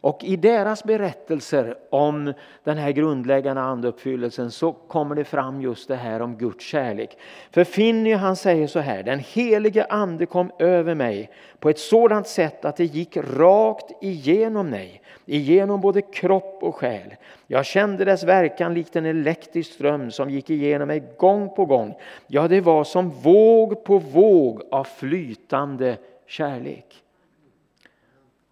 [0.00, 2.32] Och i deras berättelser om
[2.64, 7.18] den här grundläggande anduppfyllelsen så kommer det fram just det här om Guds kärlek.
[7.50, 12.26] För Finny han säger så här, den helige ande kom över mig på ett sådant
[12.26, 17.14] sätt att det gick rakt igenom mig, igenom både kropp och själ.
[17.46, 21.94] Jag kände dess verkan likt en elektrisk ström som gick igenom mig gång på gång.
[22.26, 27.02] Ja, det var som våg på våg av flytande kärlek.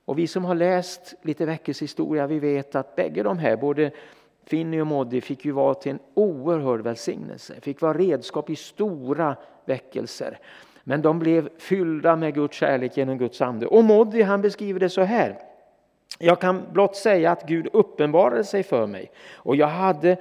[0.09, 3.91] Och vi som har läst lite väckelsehistoria, vi vet att bägge de här, både
[4.45, 7.55] Finny och Moddi, fick ju vara till en oerhörd välsignelse.
[7.61, 10.39] Fick vara redskap i stora väckelser.
[10.85, 13.67] Men de blev fyllda med Guds kärlek genom Guds ande.
[13.67, 15.39] Och Moddi han beskriver det så här.
[16.19, 20.17] Jag kan blott säga att Gud uppenbarade sig för mig och jag hade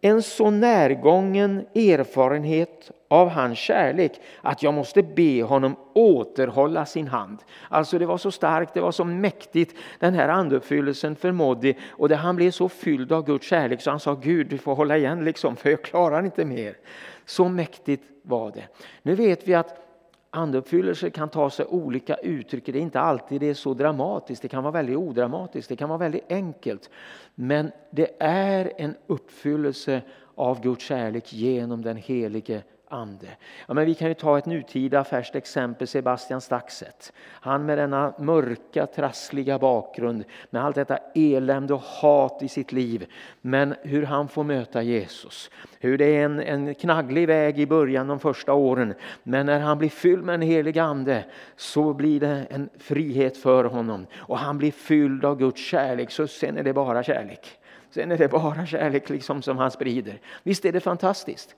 [0.00, 7.38] en så närgången erfarenhet av hans kärlek att jag måste be honom återhålla sin hand.
[7.68, 12.16] Alltså det var så starkt, det var så mäktigt den här anduppfyllelsen förmådde och det,
[12.16, 15.24] han blev så fylld av Guds kärlek så han sa Gud du får hålla igen
[15.24, 16.76] liksom för jag klarar inte mer.
[17.24, 18.64] Så mäktigt var det.
[19.02, 19.89] Nu vet vi att
[20.30, 22.66] Andeuppfyllelse kan ta sig olika uttryck.
[22.66, 24.42] Det är inte alltid det är så dramatiskt.
[24.42, 25.68] Det kan vara väldigt odramatiskt.
[25.68, 26.90] Det kan vara väldigt enkelt.
[27.34, 30.02] Men det är en uppfyllelse
[30.34, 33.26] av Guds kärlek genom den helige ande.
[33.68, 37.12] Ja, men vi kan ju ta ett nutida färskt exempel, Sebastian Staxet.
[37.22, 43.06] Han med denna mörka, trassliga bakgrund, med allt detta elände och hat i sitt liv.
[43.40, 45.50] Men hur han får möta Jesus.
[45.78, 48.94] Hur det är en, en knagglig väg i början, de första åren.
[49.22, 51.24] Men när han blir fylld med en helig ande
[51.56, 54.06] så blir det en frihet för honom.
[54.16, 57.56] Och han blir fylld av Guds kärlek, så sen är det bara kärlek.
[57.90, 60.20] Sen är det bara kärlek liksom som han sprider.
[60.42, 61.56] Visst är det fantastiskt?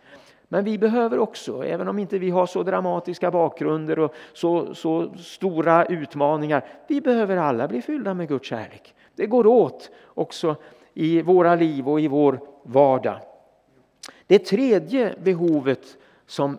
[0.52, 5.14] Men vi behöver också, även om inte vi har så dramatiska bakgrunder och så, så
[5.18, 8.94] stora utmaningar, vi behöver alla bli fyllda med Guds kärlek.
[9.14, 10.56] Det går åt också
[10.94, 13.18] i våra liv och i vår vardag.
[14.26, 16.58] Det tredje behovet som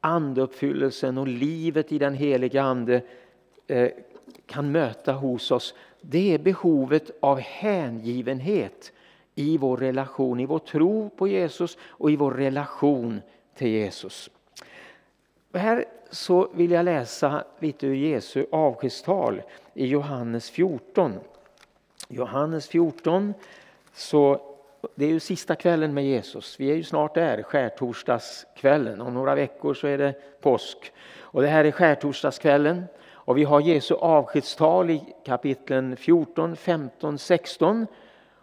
[0.00, 3.02] andeuppfyllelsen och livet i den heliga Ande
[3.66, 3.90] eh,
[4.46, 8.92] kan möta hos oss, det är behovet av hängivenhet
[9.34, 13.20] i vår relation, i vår tro på Jesus och i vår relation
[13.54, 14.30] till Jesus.
[15.52, 19.42] Och här så vill jag läsa lite ur Jesu avskedstal
[19.74, 21.14] i Johannes 14.
[22.08, 23.34] Johannes 14,
[23.94, 24.40] så
[24.94, 26.60] det är ju sista kvällen med Jesus.
[26.60, 29.00] Vi är ju snart där, skärtorsdagskvällen.
[29.00, 30.92] Om några veckor så är det påsk.
[31.18, 32.84] Och det här är skärtorsdagskvällen.
[33.06, 37.86] Och vi har Jesu avskedstal i kapitlen 14, 15, 16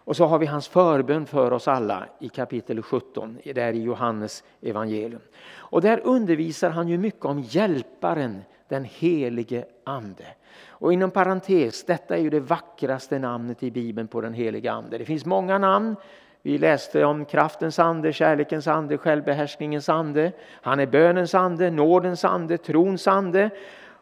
[0.04, 4.44] och så har vi hans förbön för oss alla i kapitel 17, där i Johannes
[4.62, 5.22] evangelium.
[5.56, 10.26] Och där undervisar han ju mycket om hjälparen, den helige ande.
[10.68, 14.98] Och inom parentes, detta är ju det vackraste namnet i Bibeln på den helige ande.
[14.98, 15.96] Det finns många namn.
[16.42, 20.32] Vi läste om kraftens ande, kärlekens ande, självbehärskningens ande.
[20.62, 23.50] Han är bönens ande, nådens ande, trons ande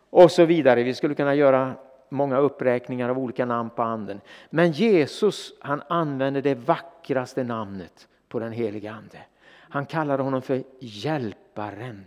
[0.09, 0.83] och så vidare.
[0.83, 1.73] Vi skulle kunna göra
[2.09, 4.21] många uppräkningar av olika namn på anden.
[4.49, 9.17] Men Jesus han använder det vackraste namnet på den heliga ande.
[9.51, 12.05] Han kallar honom för hjälparen.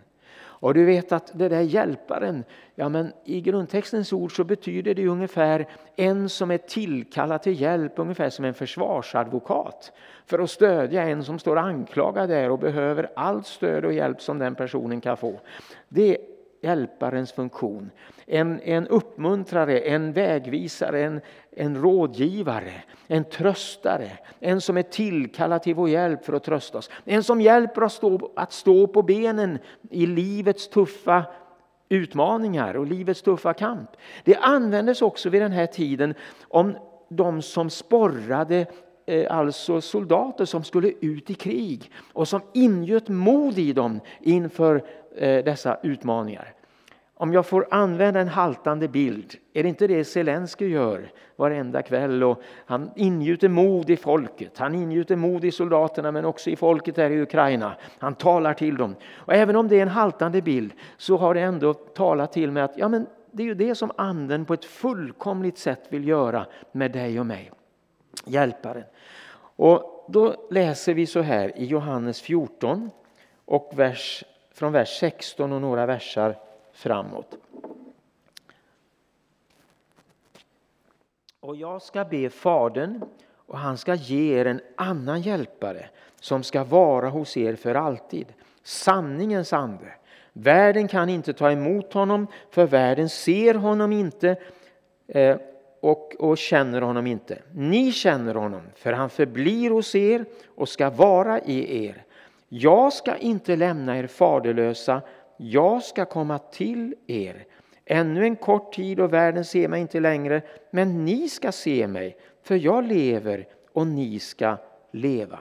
[0.62, 5.08] Och du vet att det där hjälparen, ja men i grundtextens ord så betyder det
[5.08, 9.92] ungefär en som är tillkallad till hjälp, ungefär som en försvarsadvokat.
[10.26, 14.38] För att stödja en som står anklagad där och behöver allt stöd och hjälp som
[14.38, 15.40] den personen kan få.
[15.88, 16.16] Det
[16.62, 17.90] hjälparens funktion.
[18.26, 21.20] En, en uppmuntrare, en vägvisare, en,
[21.50, 22.72] en rådgivare,
[23.06, 24.10] en tröstare.
[24.40, 26.90] En som är tillkallad till vår hjälp för att trösta oss.
[27.04, 29.58] En som hjälper oss stå, att stå på benen
[29.90, 31.24] i livets tuffa
[31.88, 33.90] utmaningar och livets tuffa kamp.
[34.24, 36.14] Det användes också vid den här tiden
[36.48, 36.76] om
[37.08, 38.66] de som sporrade
[39.06, 44.84] eh, alltså soldater som skulle ut i krig och som ingöt mod i dem inför
[45.16, 46.54] Eh, dessa utmaningar.
[47.14, 52.22] Om jag får använda en haltande bild, är det inte det Zelensky gör varenda kväll?
[52.22, 56.96] Och han ingjuter mod i folket, han ingjuter mod i soldaterna men också i folket
[56.96, 57.74] här i Ukraina.
[57.98, 58.94] Han talar till dem.
[59.14, 62.62] Och även om det är en haltande bild så har det ändå talat till mig
[62.62, 66.46] att ja, men det är ju det som anden på ett fullkomligt sätt vill göra
[66.72, 67.50] med dig och mig.
[68.26, 68.84] Hjälparen.
[69.56, 72.90] Och då läser vi så här i Johannes 14
[73.44, 74.24] och vers,
[74.62, 76.38] från vers 16 och några versar
[76.72, 77.38] framåt.
[81.40, 83.02] Och jag ska be Fadern
[83.36, 85.88] och han ska ge er en annan hjälpare
[86.20, 88.26] som ska vara hos er för alltid.
[88.62, 89.92] Sanningens ande.
[90.32, 94.36] Världen kan inte ta emot honom för världen ser honom inte
[95.08, 95.36] eh,
[95.80, 97.38] och, och känner honom inte.
[97.52, 102.04] Ni känner honom för han förblir hos er och ska vara i er.
[102.54, 105.02] Jag ska inte lämna er faderlösa
[105.36, 107.44] jag ska komma till er.
[107.84, 112.16] Ännu en kort tid och världen ser mig inte längre, men ni ska se mig,
[112.42, 114.56] för jag lever och ni ska
[114.90, 115.38] leva.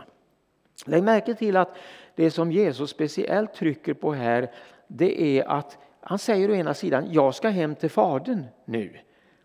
[0.85, 1.75] Lägg märke till att
[2.15, 4.51] det som Jesus speciellt trycker på här,
[4.87, 8.97] det är att han säger å ena sidan, jag ska hem till Fadern nu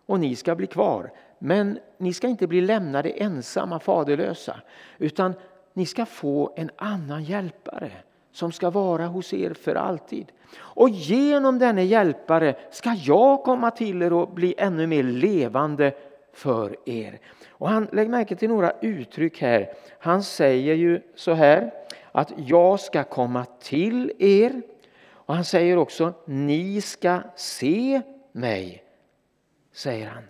[0.07, 1.13] och ni ska bli kvar.
[1.39, 4.61] Men ni ska inte bli lämnade ensamma, faderlösa,
[4.99, 5.35] utan
[5.77, 7.93] ni ska få en annan hjälpare
[8.33, 10.33] som ska vara hos er för alltid.
[10.59, 15.93] Och genom denne hjälpare ska jag komma till er och bli ännu mer levande
[16.33, 17.19] för er.
[17.49, 19.73] Och han Lägg märke till några uttryck här.
[19.99, 21.73] Han säger ju så här
[22.13, 24.63] att jag ska komma till er.
[25.11, 28.85] Och han säger också ni ska se mig,
[29.73, 30.25] säger han.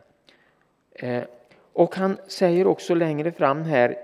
[0.94, 1.24] Eh,
[1.72, 3.96] och han säger också längre fram här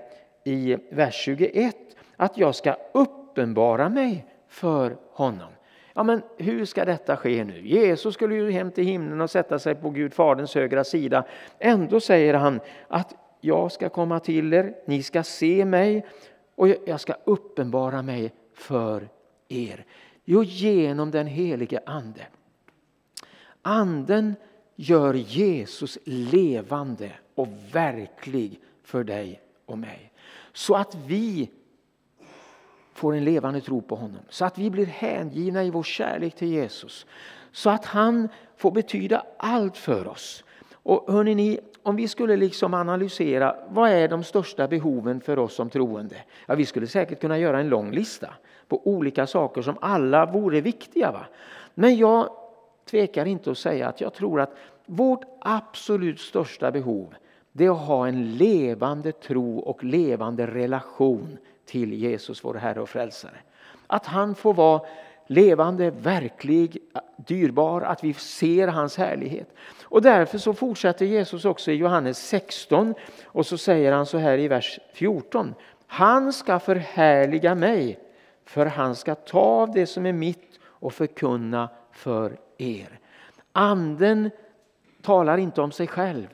[0.43, 1.75] i vers 21
[2.17, 5.49] att jag ska uppenbara mig för honom.
[5.93, 7.67] Ja, men hur ska detta ske nu?
[7.67, 11.25] Jesus skulle ju hem till himlen och sätta sig på Gud Faderns högra sida.
[11.59, 16.05] Ändå säger han att jag ska komma till er, ni ska se mig
[16.55, 19.09] och jag ska uppenbara mig för
[19.47, 19.85] er.
[20.25, 22.21] Jo, genom den helige Ande.
[23.61, 24.35] Anden
[24.75, 30.12] gör Jesus levande och verklig för dig och mig.
[30.53, 31.49] Så att vi
[32.93, 34.19] får en levande tro på honom.
[34.29, 37.05] Så att vi blir hängivna i vår kärlek till Jesus.
[37.51, 40.43] Så att han får betyda allt för oss.
[40.73, 45.55] Och hörni, ni, om vi skulle liksom analysera vad är de största behoven för oss
[45.55, 46.15] som troende?
[46.45, 48.33] Ja, vi skulle säkert kunna göra en lång lista
[48.67, 51.11] på olika saker som alla vore viktiga.
[51.11, 51.25] Va?
[51.73, 52.29] Men jag
[52.89, 57.13] tvekar inte att säga att jag tror att vårt absolut största behov
[57.53, 62.89] det är att ha en levande tro och levande relation till Jesus, vår Herre och
[62.89, 63.37] Frälsare.
[63.87, 64.81] Att han får vara
[65.27, 66.77] levande, verklig,
[67.17, 69.55] dyrbar, att vi ser hans härlighet.
[69.83, 72.93] Och därför så fortsätter Jesus också i Johannes 16
[73.25, 75.53] och så säger han så här i vers 14.
[75.87, 77.99] Han ska förhärliga mig,
[78.45, 82.99] för han ska ta av det som är mitt och förkunna för er.
[83.51, 84.29] Anden
[85.01, 86.27] talar inte om sig själv.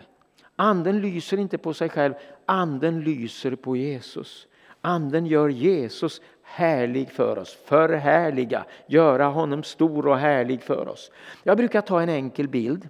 [0.62, 2.14] Anden lyser inte på sig själv,
[2.46, 4.48] anden lyser på Jesus.
[4.82, 11.12] Anden gör Jesus härlig för oss, förhärliga, göra honom stor och härlig för oss.
[11.44, 12.88] Jag brukar ta en enkel bild.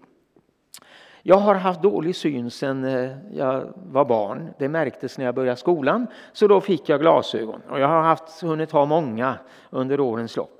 [1.21, 4.53] Jag har haft dålig syn sedan eh, jag var barn.
[4.59, 7.61] Det märktes när jag började skolan, så då fick jag glasögon.
[7.69, 9.37] Och jag har haft, hunnit ha många
[9.69, 10.58] under årens lopp.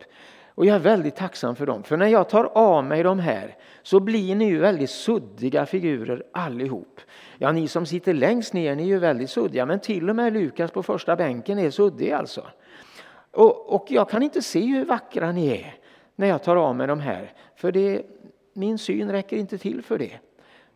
[0.60, 3.56] Och jag är väldigt tacksam för dem, för när jag tar av mig de här
[3.84, 7.02] så blir ni ju väldigt suddiga figurer allihop.
[7.38, 10.34] Ja, ni som sitter längst ner ni är ju väldigt suddiga, men till och med
[10.34, 12.42] Lukas på första bänken är suddig alltså.
[13.32, 15.76] Och, och jag kan inte se hur vackra ni är
[16.16, 18.02] när jag tar av mig de här, för det,
[18.54, 20.20] min syn räcker inte till för det.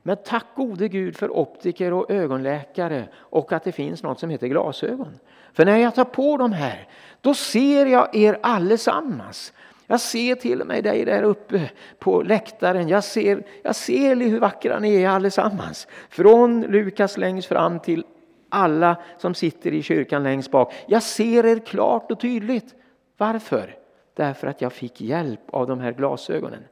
[0.04, 4.48] Men tack gode Gud för optiker och ögonläkare och att det finns något som heter
[4.48, 5.20] glasögon.
[5.54, 6.88] För när jag tar på de här,
[7.22, 9.54] då ser jag er allesammans.
[9.88, 11.70] Jag ser till och med dig där uppe
[12.00, 12.88] på läktaren.
[12.88, 15.88] Jag ser, jag ser hur vackra ni är allesammans.
[16.10, 18.06] Från Lukas längst fram till
[18.50, 20.74] alla som sitter i kyrkan längst bak.
[20.88, 22.76] Jag ser er klart och tydligt.
[23.18, 23.76] Varför?
[24.14, 26.64] Därför att jag fick hjälp av de här glasögonen.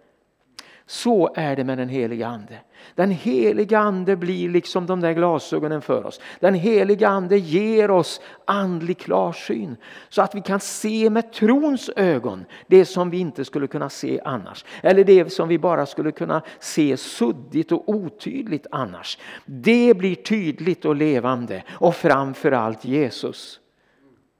[0.91, 2.59] Så är det med den heliga Ande.
[2.95, 6.19] Den heliga Ande blir liksom de där glasögonen för oss.
[6.39, 9.75] Den heliga Ande ger oss andlig klarsyn
[10.09, 14.21] så att vi kan se med trons ögon det som vi inte skulle kunna se
[14.25, 14.65] annars.
[14.83, 19.17] Eller det som vi bara skulle kunna se suddigt och otydligt annars.
[19.45, 23.59] Det blir tydligt och levande och framförallt Jesus.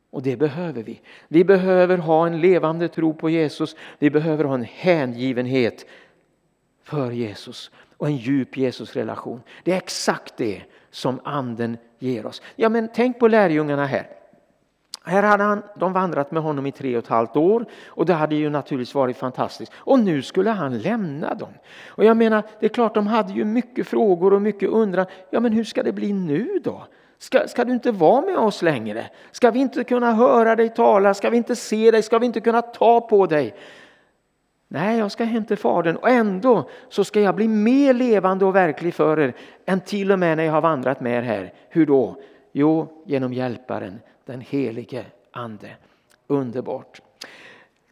[0.09, 1.01] Och det behöver vi.
[1.27, 3.75] Vi behöver ha en levande tro på Jesus.
[3.99, 5.85] Vi behöver ha en hängivenhet
[6.83, 9.41] för Jesus och en djup Jesusrelation.
[9.63, 10.61] Det är exakt det
[10.91, 12.41] som anden ger oss.
[12.55, 14.07] Ja, men tänk på lärjungarna här.
[15.03, 18.13] Här hade han, de vandrat med honom i tre och ett halvt år och det
[18.13, 19.71] hade ju naturligtvis varit fantastiskt.
[19.75, 21.53] Och nu skulle han lämna dem.
[21.87, 25.05] Och jag menar, det är klart de hade ju mycket frågor och mycket undran.
[25.29, 26.83] Ja men hur ska det bli nu då?
[27.17, 29.05] Ska, ska du inte vara med oss längre?
[29.31, 31.13] Ska vi inte kunna höra dig tala?
[31.13, 32.01] Ska vi inte se dig?
[32.01, 33.55] Ska vi inte kunna ta på dig?
[34.73, 38.55] Nej, jag ska hem till Fadern och ändå så ska jag bli mer levande och
[38.55, 39.33] verklig för er
[39.65, 41.53] än till och med när jag har vandrat med er här.
[41.69, 42.15] Hur då?
[42.51, 45.69] Jo, genom hjälparen, den helige Ande.
[46.27, 47.01] Underbart.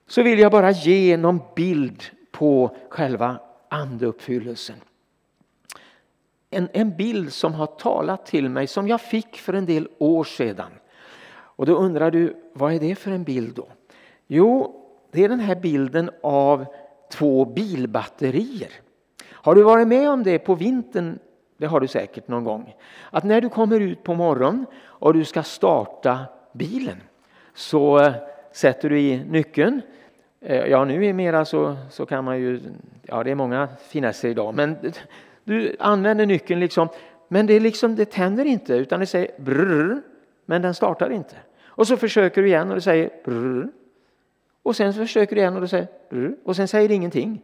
[0.07, 4.75] Så vill jag bara ge någon bild på själva andeuppfyllelsen.
[6.49, 10.23] En, en bild som har talat till mig som jag fick för en del år
[10.23, 10.71] sedan.
[11.31, 13.67] Och då undrar du, vad är det för en bild då?
[14.27, 14.78] Jo,
[15.11, 16.65] det är den här bilden av
[17.11, 18.71] två bilbatterier.
[19.31, 21.19] Har du varit med om det på vintern?
[21.57, 22.75] Det har du säkert någon gång.
[23.11, 26.19] Att när du kommer ut på morgonen och du ska starta
[26.53, 26.97] bilen
[27.53, 28.13] så eh,
[28.51, 29.81] sätter du i nyckeln.
[30.41, 32.59] Eh, ja, nu är mera så, så kan man ju,
[33.01, 34.77] ja det är många finesser idag, men
[35.43, 36.87] du använder nyckeln liksom,
[37.27, 40.01] men det, är liksom, det tänder inte utan det säger brrr,
[40.45, 41.35] men den startar inte.
[41.65, 43.69] Och så försöker du igen och det säger brrr,
[44.63, 45.87] och sen försöker du igen och, säger,
[46.45, 47.41] och sen säger det ingenting.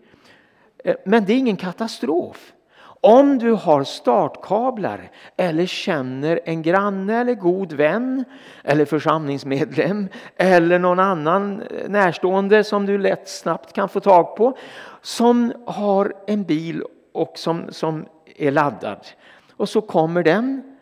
[0.83, 2.53] Eh, men det är ingen katastrof.
[3.01, 8.25] Om du har startkablar eller känner en granne eller god vän
[8.63, 10.07] eller församlingsmedlem
[10.37, 14.57] eller någon annan eh, närstående som du lätt snabbt kan få tag på
[15.01, 18.05] som har en bil och som, som
[18.37, 19.07] är laddad.
[19.51, 20.75] Och så kommer den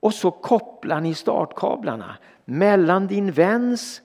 [0.00, 4.02] och så kopplar ni startkablarna mellan din väns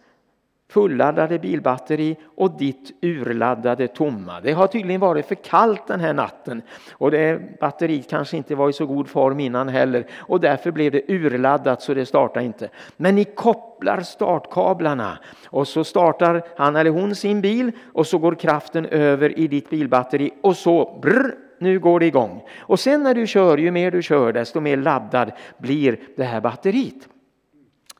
[0.69, 4.41] fulladdade bilbatteri och ditt urladdade tomma.
[4.41, 6.61] Det har tydligen varit för kallt den här natten
[6.91, 10.91] och det batteriet kanske inte var i så god form innan heller och därför blev
[10.91, 12.69] det urladdat så det startade inte.
[12.97, 18.35] Men ni kopplar startkablarna och så startar han eller hon sin bil och så går
[18.35, 22.43] kraften över i ditt bilbatteri och så brr, nu går det igång.
[22.59, 26.41] Och sen när du kör, ju mer du kör desto mer laddad blir det här
[26.41, 27.09] batteriet.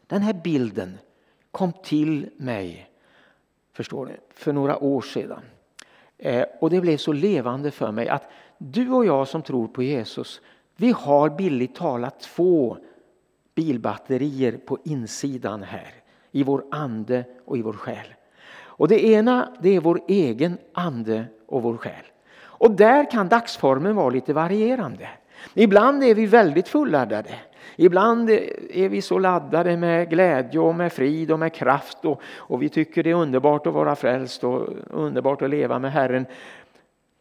[0.07, 0.97] Den här bilden
[1.55, 2.89] kom till mig
[3.73, 5.41] förstår ni, för några år sedan.
[6.17, 9.83] Eh, och det blev så levande för mig att du och jag som tror på
[9.83, 10.41] Jesus,
[10.75, 12.77] vi har billigt talat två
[13.55, 15.93] bilbatterier på insidan här.
[16.31, 18.13] I vår ande och i vår själ.
[18.57, 22.05] Och det ena det är vår egen ande och vår själ.
[22.35, 25.09] Och där kan dagsformen vara lite varierande.
[25.53, 27.35] Ibland är vi väldigt fulladdade.
[27.76, 32.61] Ibland är vi så laddade med glädje och med frid och med kraft och, och
[32.61, 36.26] vi tycker det är underbart att vara frälst och underbart att leva med Herren.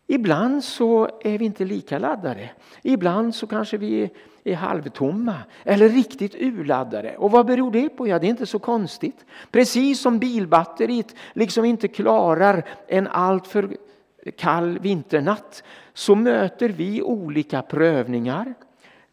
[0.07, 2.51] Ibland så är vi inte lika laddade.
[2.83, 4.11] Ibland så kanske vi
[4.45, 5.35] är halvtomma
[5.65, 7.17] eller riktigt urladdade.
[7.17, 8.09] Och vad beror det på?
[8.09, 9.25] Ja, det är inte så konstigt.
[9.51, 13.77] Precis som bilbatteriet liksom inte klarar en alltför
[14.37, 15.65] kall vinternatt
[15.95, 18.55] så möter vi olika prövningar.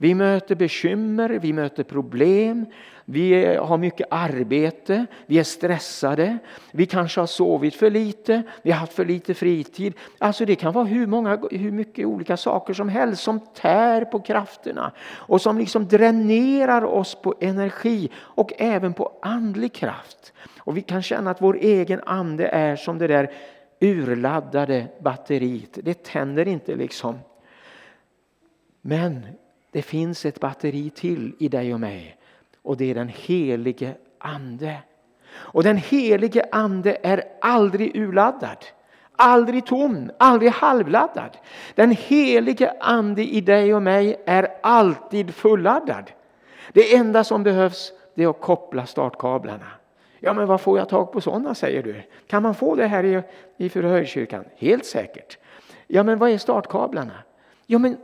[0.01, 2.65] Vi möter bekymmer, vi möter problem,
[3.05, 6.37] vi har mycket arbete, vi är stressade,
[6.71, 9.93] vi kanske har sovit för lite, vi har haft för lite fritid.
[10.17, 14.19] Alltså det kan vara hur, många, hur mycket olika saker som helst som tär på
[14.19, 20.33] krafterna och som liksom dränerar oss på energi och även på andlig kraft.
[20.59, 23.31] Och vi kan känna att vår egen ande är som det där
[23.79, 25.77] urladdade batteriet.
[25.83, 27.19] Det tänder inte liksom.
[28.81, 29.25] Men
[29.71, 32.17] det finns ett batteri till i dig och mig
[32.61, 34.77] och det är den helige ande.
[35.33, 38.65] Och den helige ande är aldrig urladdad,
[39.15, 41.37] aldrig tom, aldrig halvladdad.
[41.75, 46.11] Den helige ande i dig och mig är alltid fulladdad.
[46.73, 49.67] Det enda som behövs är att koppla startkablarna.
[50.19, 52.01] Ja, men vad får jag tag på sådana säger du?
[52.27, 53.23] Kan man få det här i,
[53.57, 54.45] i Furahöjdskyrkan?
[54.57, 55.37] Helt säkert.
[55.87, 57.13] Ja, men vad är startkablarna?
[57.65, 57.97] Ja, men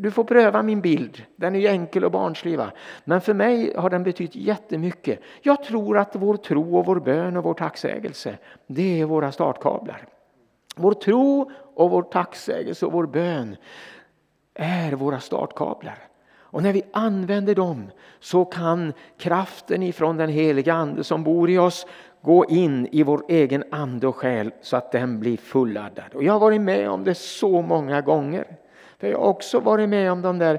[0.00, 1.22] du får pröva min bild.
[1.36, 2.58] Den är ju enkel och barnslig.
[2.58, 2.70] Va?
[3.04, 5.20] Men för mig har den betytt jättemycket.
[5.42, 10.06] Jag tror att vår tro och vår bön och vår tacksägelse, det är våra startkablar.
[10.76, 13.56] Vår tro och vår tacksägelse och vår bön
[14.54, 15.98] är våra startkablar.
[16.50, 17.90] Och när vi använder dem
[18.20, 21.86] så kan kraften ifrån den heliga Ande som bor i oss
[22.22, 26.14] gå in i vår egen ande och själ så att den blir fulladdad.
[26.14, 28.56] Och jag har varit med om det så många gånger.
[28.98, 30.58] För jag har också varit med om de där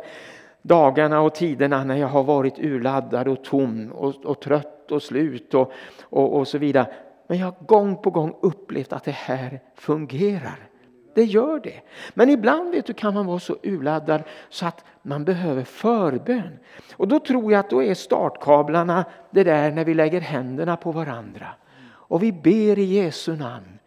[0.61, 5.53] dagarna och tiderna när jag har varit urladdad och tom och, och trött och slut
[5.53, 5.71] och,
[6.01, 6.93] och, och så vidare.
[7.27, 10.69] Men jag har gång på gång upplevt att det här fungerar.
[11.13, 11.81] Det gör det.
[12.13, 16.59] Men ibland vet du, kan man vara så urladdad så att man behöver förbön.
[16.93, 20.91] Och då tror jag att då är startkablarna det där när vi lägger händerna på
[20.91, 21.47] varandra.
[21.89, 23.79] Och vi ber i Jesu namn.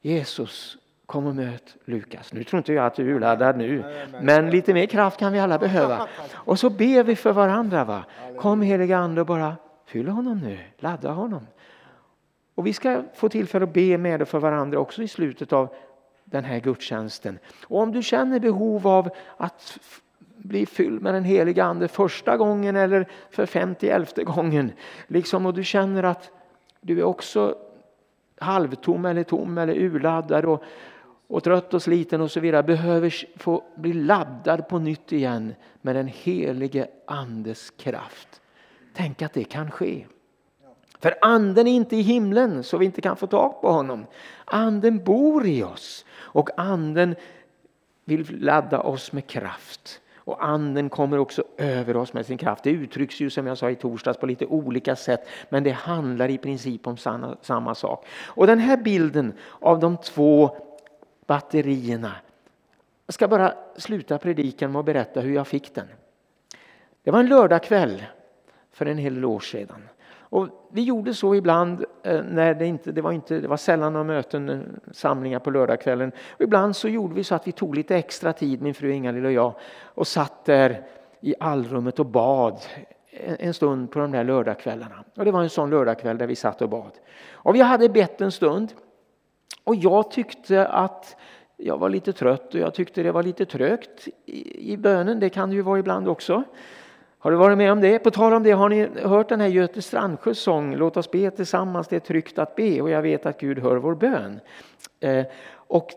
[0.00, 2.32] Jesus, kom och möt Lukas.
[2.32, 3.84] Nu tror inte jag att du är urladdad nu,
[4.22, 6.08] men lite mer kraft kan vi alla behöva.
[6.34, 7.84] Och så ber vi för varandra.
[7.84, 8.04] Va?
[8.38, 11.46] Kom heliga Ande och bara fyll honom nu, ladda honom.
[12.54, 15.74] Och vi ska få tillfälle att be med och för varandra också i slutet av
[16.24, 17.38] den här gudstjänsten.
[17.66, 19.78] Och om du känner behov av att
[20.36, 24.72] bli fylld med den heliga Ande första gången eller för femtioelfte gången.
[25.06, 26.30] Liksom, och du känner att
[26.80, 27.54] du är också
[28.38, 30.62] halvtom eller tom eller urladdad och,
[31.28, 32.62] och trött och sliten och så vidare.
[32.62, 38.40] Behöver få bli laddad på nytt igen med den helige Andes kraft.
[38.94, 40.06] Tänk att det kan ske.
[40.98, 44.06] För anden är inte i himlen så vi inte kan få tag på honom.
[44.44, 47.14] Anden bor i oss och anden
[48.04, 50.00] vill ladda oss med kraft.
[50.16, 52.64] Och anden kommer också över oss med sin kraft.
[52.64, 55.28] Det uttrycks ju som jag sa i torsdags på lite olika sätt.
[55.48, 58.06] Men det handlar i princip om samma, samma sak.
[58.26, 60.56] Och den här bilden av de två
[61.26, 62.12] batterierna.
[63.06, 65.86] Jag ska bara sluta predikan med att berätta hur jag fick den.
[67.02, 68.02] Det var en lördagkväll
[68.72, 69.88] för en hel del år sedan.
[70.28, 73.92] Och vi gjorde så ibland eh, när det inte, det var, inte, det var sällan
[73.92, 74.60] några möten, eh,
[74.92, 76.12] samlingar på lördagskvällen.
[76.28, 79.24] Och ibland så gjorde vi så att vi tog lite extra tid, min fru Ingalill
[79.24, 79.54] och jag,
[79.84, 80.86] och satt där
[81.20, 82.60] i allrummet och bad
[83.20, 85.04] en stund på de där lördagskvällarna.
[85.16, 86.92] Och det var en sån lördagkväll där vi satt och bad.
[87.32, 88.72] Och vi hade bett en stund.
[89.64, 91.16] Och jag tyckte att
[91.56, 95.20] jag var lite trött och jag tyckte det var lite trögt i, i bönen.
[95.20, 96.42] Det kan det ju vara ibland också.
[97.18, 97.98] Har du varit med om det?
[97.98, 101.30] På tal om det, har ni hört den här Göte Strandsjös sång Låt oss be
[101.30, 104.40] tillsammans, det är tryggt att be och jag vet att Gud hör vår bön.
[105.00, 105.90] Eh, och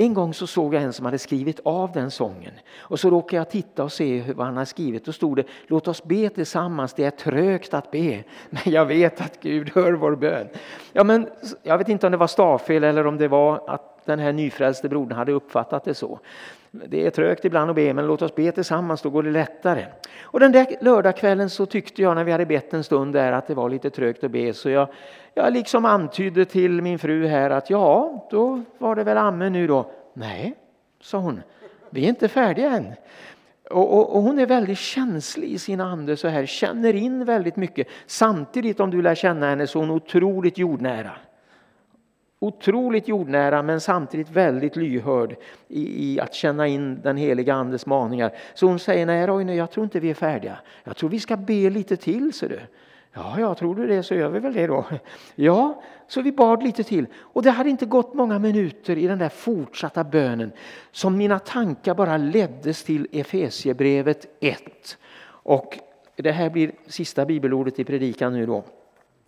[0.00, 2.52] en gång så såg jag en som hade skrivit av den sången.
[2.78, 5.04] Och så råkade jag titta och se vad han hade skrivit.
[5.04, 8.24] Då stod det Låt oss be tillsammans, det är trögt att be.
[8.50, 10.48] Men jag vet att Gud hör vår bön.
[10.92, 11.28] Ja, men,
[11.62, 14.88] jag vet inte om det var stavfel eller om det var att den här nyfrälste
[14.88, 16.18] brodern hade uppfattat det så.
[16.86, 19.86] Det är trögt ibland att be, men låt oss be tillsammans, då går det lättare.
[20.20, 23.46] Och den där lördagskvällen så tyckte jag när vi hade bett en stund där att
[23.46, 24.88] det var lite trögt att be, så jag,
[25.34, 29.66] jag liksom antydde till min fru här att ja, då var det väl amen nu
[29.66, 29.90] då.
[30.12, 30.54] Nej,
[31.00, 31.40] sa hon,
[31.90, 32.92] vi är inte färdiga än.
[33.70, 37.56] Och, och, och, hon är väldigt känslig i sin ande, så här, känner in väldigt
[37.56, 37.86] mycket.
[38.06, 41.10] Samtidigt om du lär känna henne så är hon otroligt jordnära.
[42.40, 45.36] Otroligt jordnära men samtidigt väldigt lyhörd
[45.68, 48.32] i, i, att känna in den heliga Andes maningar.
[48.54, 50.58] Så hon säger, nej Roine, jag tror inte vi är färdiga.
[50.84, 52.60] Jag tror vi ska be lite till, ser du.
[53.12, 54.84] Ja, ja, tror du det så gör vi väl det då.
[55.34, 57.06] Ja, så vi bad lite till.
[57.16, 60.52] Och det hade inte gått många minuter i den där fortsatta bönen
[60.92, 64.98] som mina tankar bara leddes till Efesiebrevet 1.
[65.26, 65.78] Och
[66.16, 68.64] det här blir sista bibelordet i predikan nu då.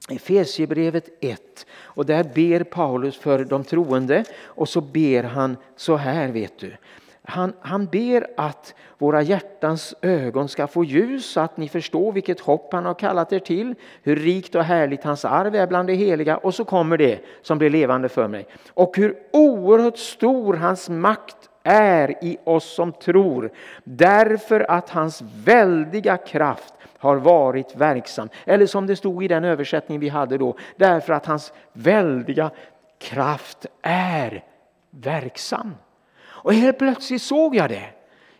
[0.09, 6.29] Efesiebrevet 1 och där ber Paulus för de troende och så ber han så här
[6.29, 6.77] vet du.
[7.23, 12.41] Han, han ber att våra hjärtans ögon ska få ljus så att ni förstår vilket
[12.41, 15.95] hopp han har kallat er till, hur rikt och härligt hans arv är bland de
[15.95, 18.47] heliga och så kommer det som blir levande för mig.
[18.69, 23.51] Och hur oerhört stor hans makt är i oss som tror
[23.85, 28.29] därför att hans väldiga kraft har varit verksam.
[28.45, 32.51] Eller som det stod i den översättning vi hade då, därför att hans väldiga
[32.99, 34.45] kraft är
[34.91, 35.75] verksam.
[36.23, 37.91] Och helt plötsligt såg jag det.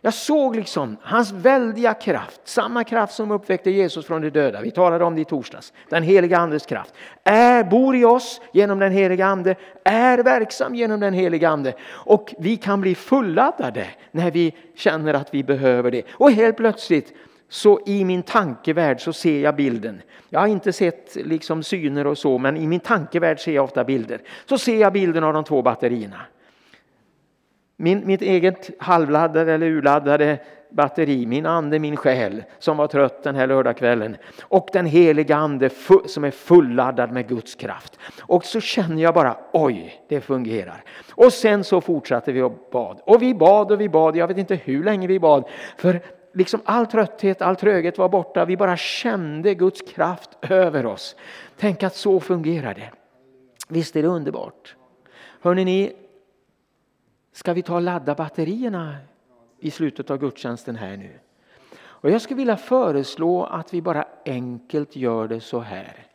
[0.03, 4.61] Jag såg liksom hans väldiga kraft, samma kraft som uppväckte Jesus från de döda.
[4.61, 5.73] Vi talade om det i torsdags.
[5.89, 6.93] Den heliga andes kraft.
[7.23, 11.73] Är, bor i oss genom den heliga ande, är verksam genom den heliga ande.
[11.89, 16.03] Och vi kan bli fulladdade när vi känner att vi behöver det.
[16.11, 17.13] Och helt plötsligt
[17.51, 20.01] så i min tankevärld så ser jag bilden.
[20.29, 23.83] Jag har inte sett liksom syner och så, men i min tankevärld ser jag ofta
[23.83, 24.21] bilder.
[24.45, 26.21] Så ser jag bilden av de två batterierna.
[27.77, 30.39] Min, mitt eget halvladdade eller urladdade
[30.69, 35.69] batteri, min ande, min själ som var trött den här lördagskvällen och den heliga ande
[36.05, 37.99] som är fulladdad med Guds kraft.
[38.19, 40.83] Och så känner jag bara oj, det fungerar.
[41.09, 44.15] Och sen så fortsatte vi och bad och vi bad och vi bad.
[44.15, 46.01] Jag vet inte hur länge vi bad för
[46.33, 48.45] liksom all trötthet, all tröghet var borta.
[48.45, 51.15] Vi bara kände Guds kraft över oss.
[51.57, 52.91] Tänk att så fungerar det.
[53.67, 54.75] Visst är det underbart?
[55.41, 55.93] Hörrni, ni,
[57.31, 58.95] ska vi ta och ladda batterierna
[59.59, 61.19] i slutet av gudstjänsten här nu?
[61.79, 66.07] Och jag skulle vilja föreslå att vi bara enkelt gör det så här.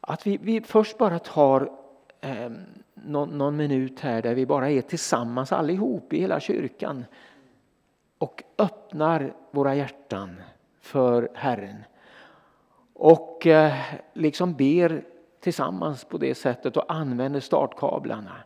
[0.00, 1.70] Att vi, vi först bara tar
[2.20, 2.50] eh,
[2.94, 7.04] någon, någon minut här där vi bara är tillsammans allihop i hela kyrkan
[8.20, 10.40] och öppnar våra hjärtan
[10.80, 11.84] för Herren.
[12.94, 13.72] Och eh,
[14.12, 15.04] liksom ber
[15.40, 18.36] tillsammans på det sättet och använder startkablarna.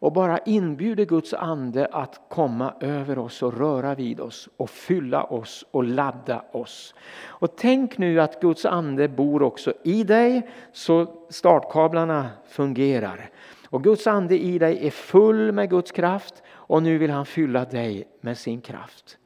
[0.00, 5.24] Och bara inbjuder Guds ande att komma över oss och röra vid oss och fylla
[5.24, 6.94] oss och ladda oss.
[7.26, 13.30] Och tänk nu att Guds ande bor också i dig så startkablarna fungerar.
[13.70, 17.64] Och Guds ande i dig är full med Guds kraft och nu vill han fylla
[17.64, 19.18] dig med sin kraft.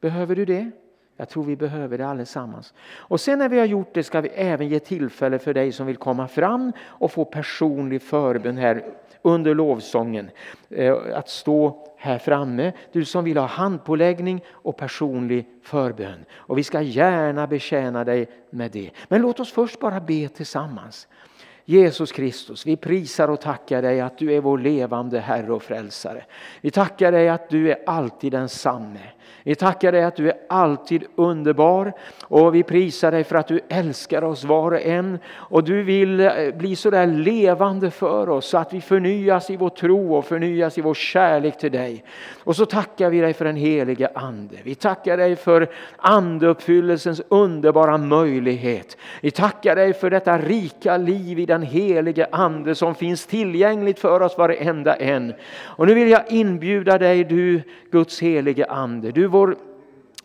[0.00, 0.70] Behöver du det?
[1.16, 2.74] Jag tror vi behöver det allesammans.
[2.96, 5.86] Och sen när vi har gjort det ska vi även ge tillfälle för dig som
[5.86, 8.84] vill komma fram och få personlig förbön här
[9.22, 10.30] under lovsången.
[10.70, 16.24] Eh, att stå här framme, du som vill ha handpåläggning och personlig förbön.
[16.34, 18.90] Och vi ska gärna betjäna dig med det.
[19.08, 21.08] Men låt oss först bara be tillsammans.
[21.64, 26.24] Jesus Kristus, vi prisar och tackar dig att du är vår levande Herre och Frälsare.
[26.60, 29.00] Vi tackar dig att du är alltid densamme.
[29.42, 33.60] Vi tackar dig att du är alltid underbar och vi prisar dig för att du
[33.68, 38.46] älskar oss var och en och du vill eh, bli så där levande för oss
[38.46, 42.04] så att vi förnyas i vår tro och förnyas i vår kärlek till dig.
[42.44, 44.56] Och så tackar vi dig för den helige Ande.
[44.62, 48.96] Vi tackar dig för andeuppfyllelsens underbara möjlighet.
[49.20, 54.20] Vi tackar dig för detta rika liv i den helige Ande som finns tillgängligt för
[54.22, 55.34] oss varenda en.
[55.62, 59.12] Och nu vill jag inbjuda dig du Guds helige Ande.
[59.14, 59.56] Du vår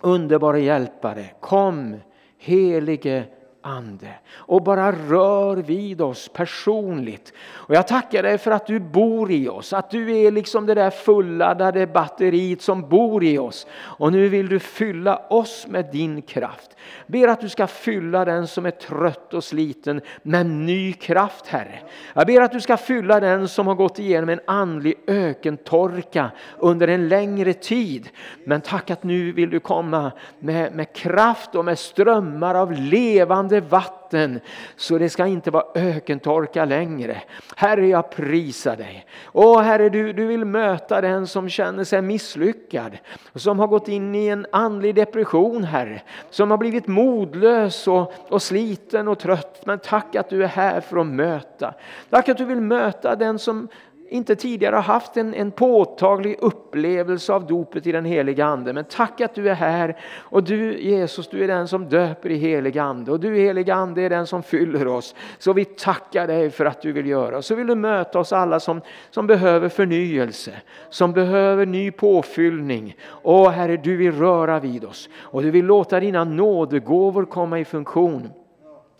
[0.01, 1.25] underbara hjälpare.
[1.39, 1.95] Kom
[2.37, 3.25] helige
[3.61, 7.33] Ande och bara rör vid oss personligt.
[7.51, 10.73] Och jag tackar dig för att du bor i oss, att du är liksom det
[10.73, 13.67] där fulladdade batteriet som bor i oss.
[13.81, 16.75] Och nu vill du fylla oss med din kraft.
[17.07, 21.79] Ber att du ska fylla den som är trött och sliten med ny kraft Herre.
[22.13, 26.87] Jag ber att du ska fylla den som har gått igenom en andlig ökentorka under
[26.87, 28.09] en längre tid.
[28.45, 33.48] Men tack att nu vill du komma med, med kraft och med strömmar av levande
[33.57, 34.39] vatten
[34.75, 37.21] så det ska inte vara ökentorka längre.
[37.55, 39.05] Herre jag prisar dig.
[39.33, 42.97] Åh Herre du, du vill möta den som känner sig misslyckad.
[43.35, 46.01] Som har gått in i en andlig depression Herre.
[46.29, 49.61] Som har blivit modlös och, och sliten och trött.
[49.65, 51.73] Men tack att du är här för att möta.
[52.09, 53.67] Tack att du vill möta den som
[54.09, 58.73] inte tidigare har haft en, en påtaglig upplevelse av dopet i den heliga Ande.
[58.73, 62.35] Men tack att du är här och du Jesus, du är den som döper i
[62.35, 65.15] helig Ande och du heliga Ande är den som fyller oss.
[65.37, 67.41] Så vi tackar dig för att du vill göra.
[67.41, 70.51] Så vill du möta oss alla som, som behöver förnyelse,
[70.89, 72.95] som behöver ny påfyllning.
[73.23, 77.65] Åh Herre, du vill röra vid oss och du vill låta dina nådegåvor komma i
[77.65, 78.29] funktion.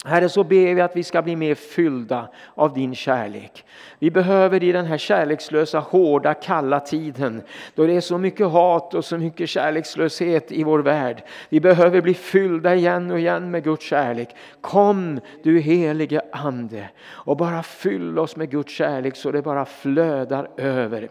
[0.05, 3.65] Herre, så ber vi att vi ska bli mer fyllda av din kärlek.
[3.99, 7.41] Vi behöver i den här kärlekslösa, hårda, kalla tiden
[7.75, 11.23] då det är så mycket hat och så mycket kärlekslöshet i vår värld.
[11.49, 14.35] Vi behöver bli fyllda igen och igen med Guds kärlek.
[14.61, 20.49] Kom du helige Ande och bara fyll oss med Guds kärlek så det bara flödar
[20.57, 21.09] över.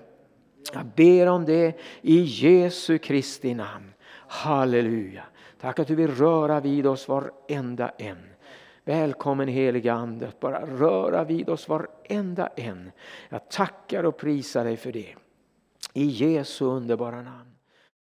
[0.72, 3.92] Jag ber om det i Jesu Kristi namn.
[4.28, 5.22] Halleluja.
[5.60, 8.18] Tack att du vill röra vid oss varenda en.
[8.88, 12.90] Välkommen heliga Ande, bara röra vid oss varenda en.
[13.28, 15.14] Jag tackar och prisar dig för det.
[15.92, 17.47] I Jesu underbara namn.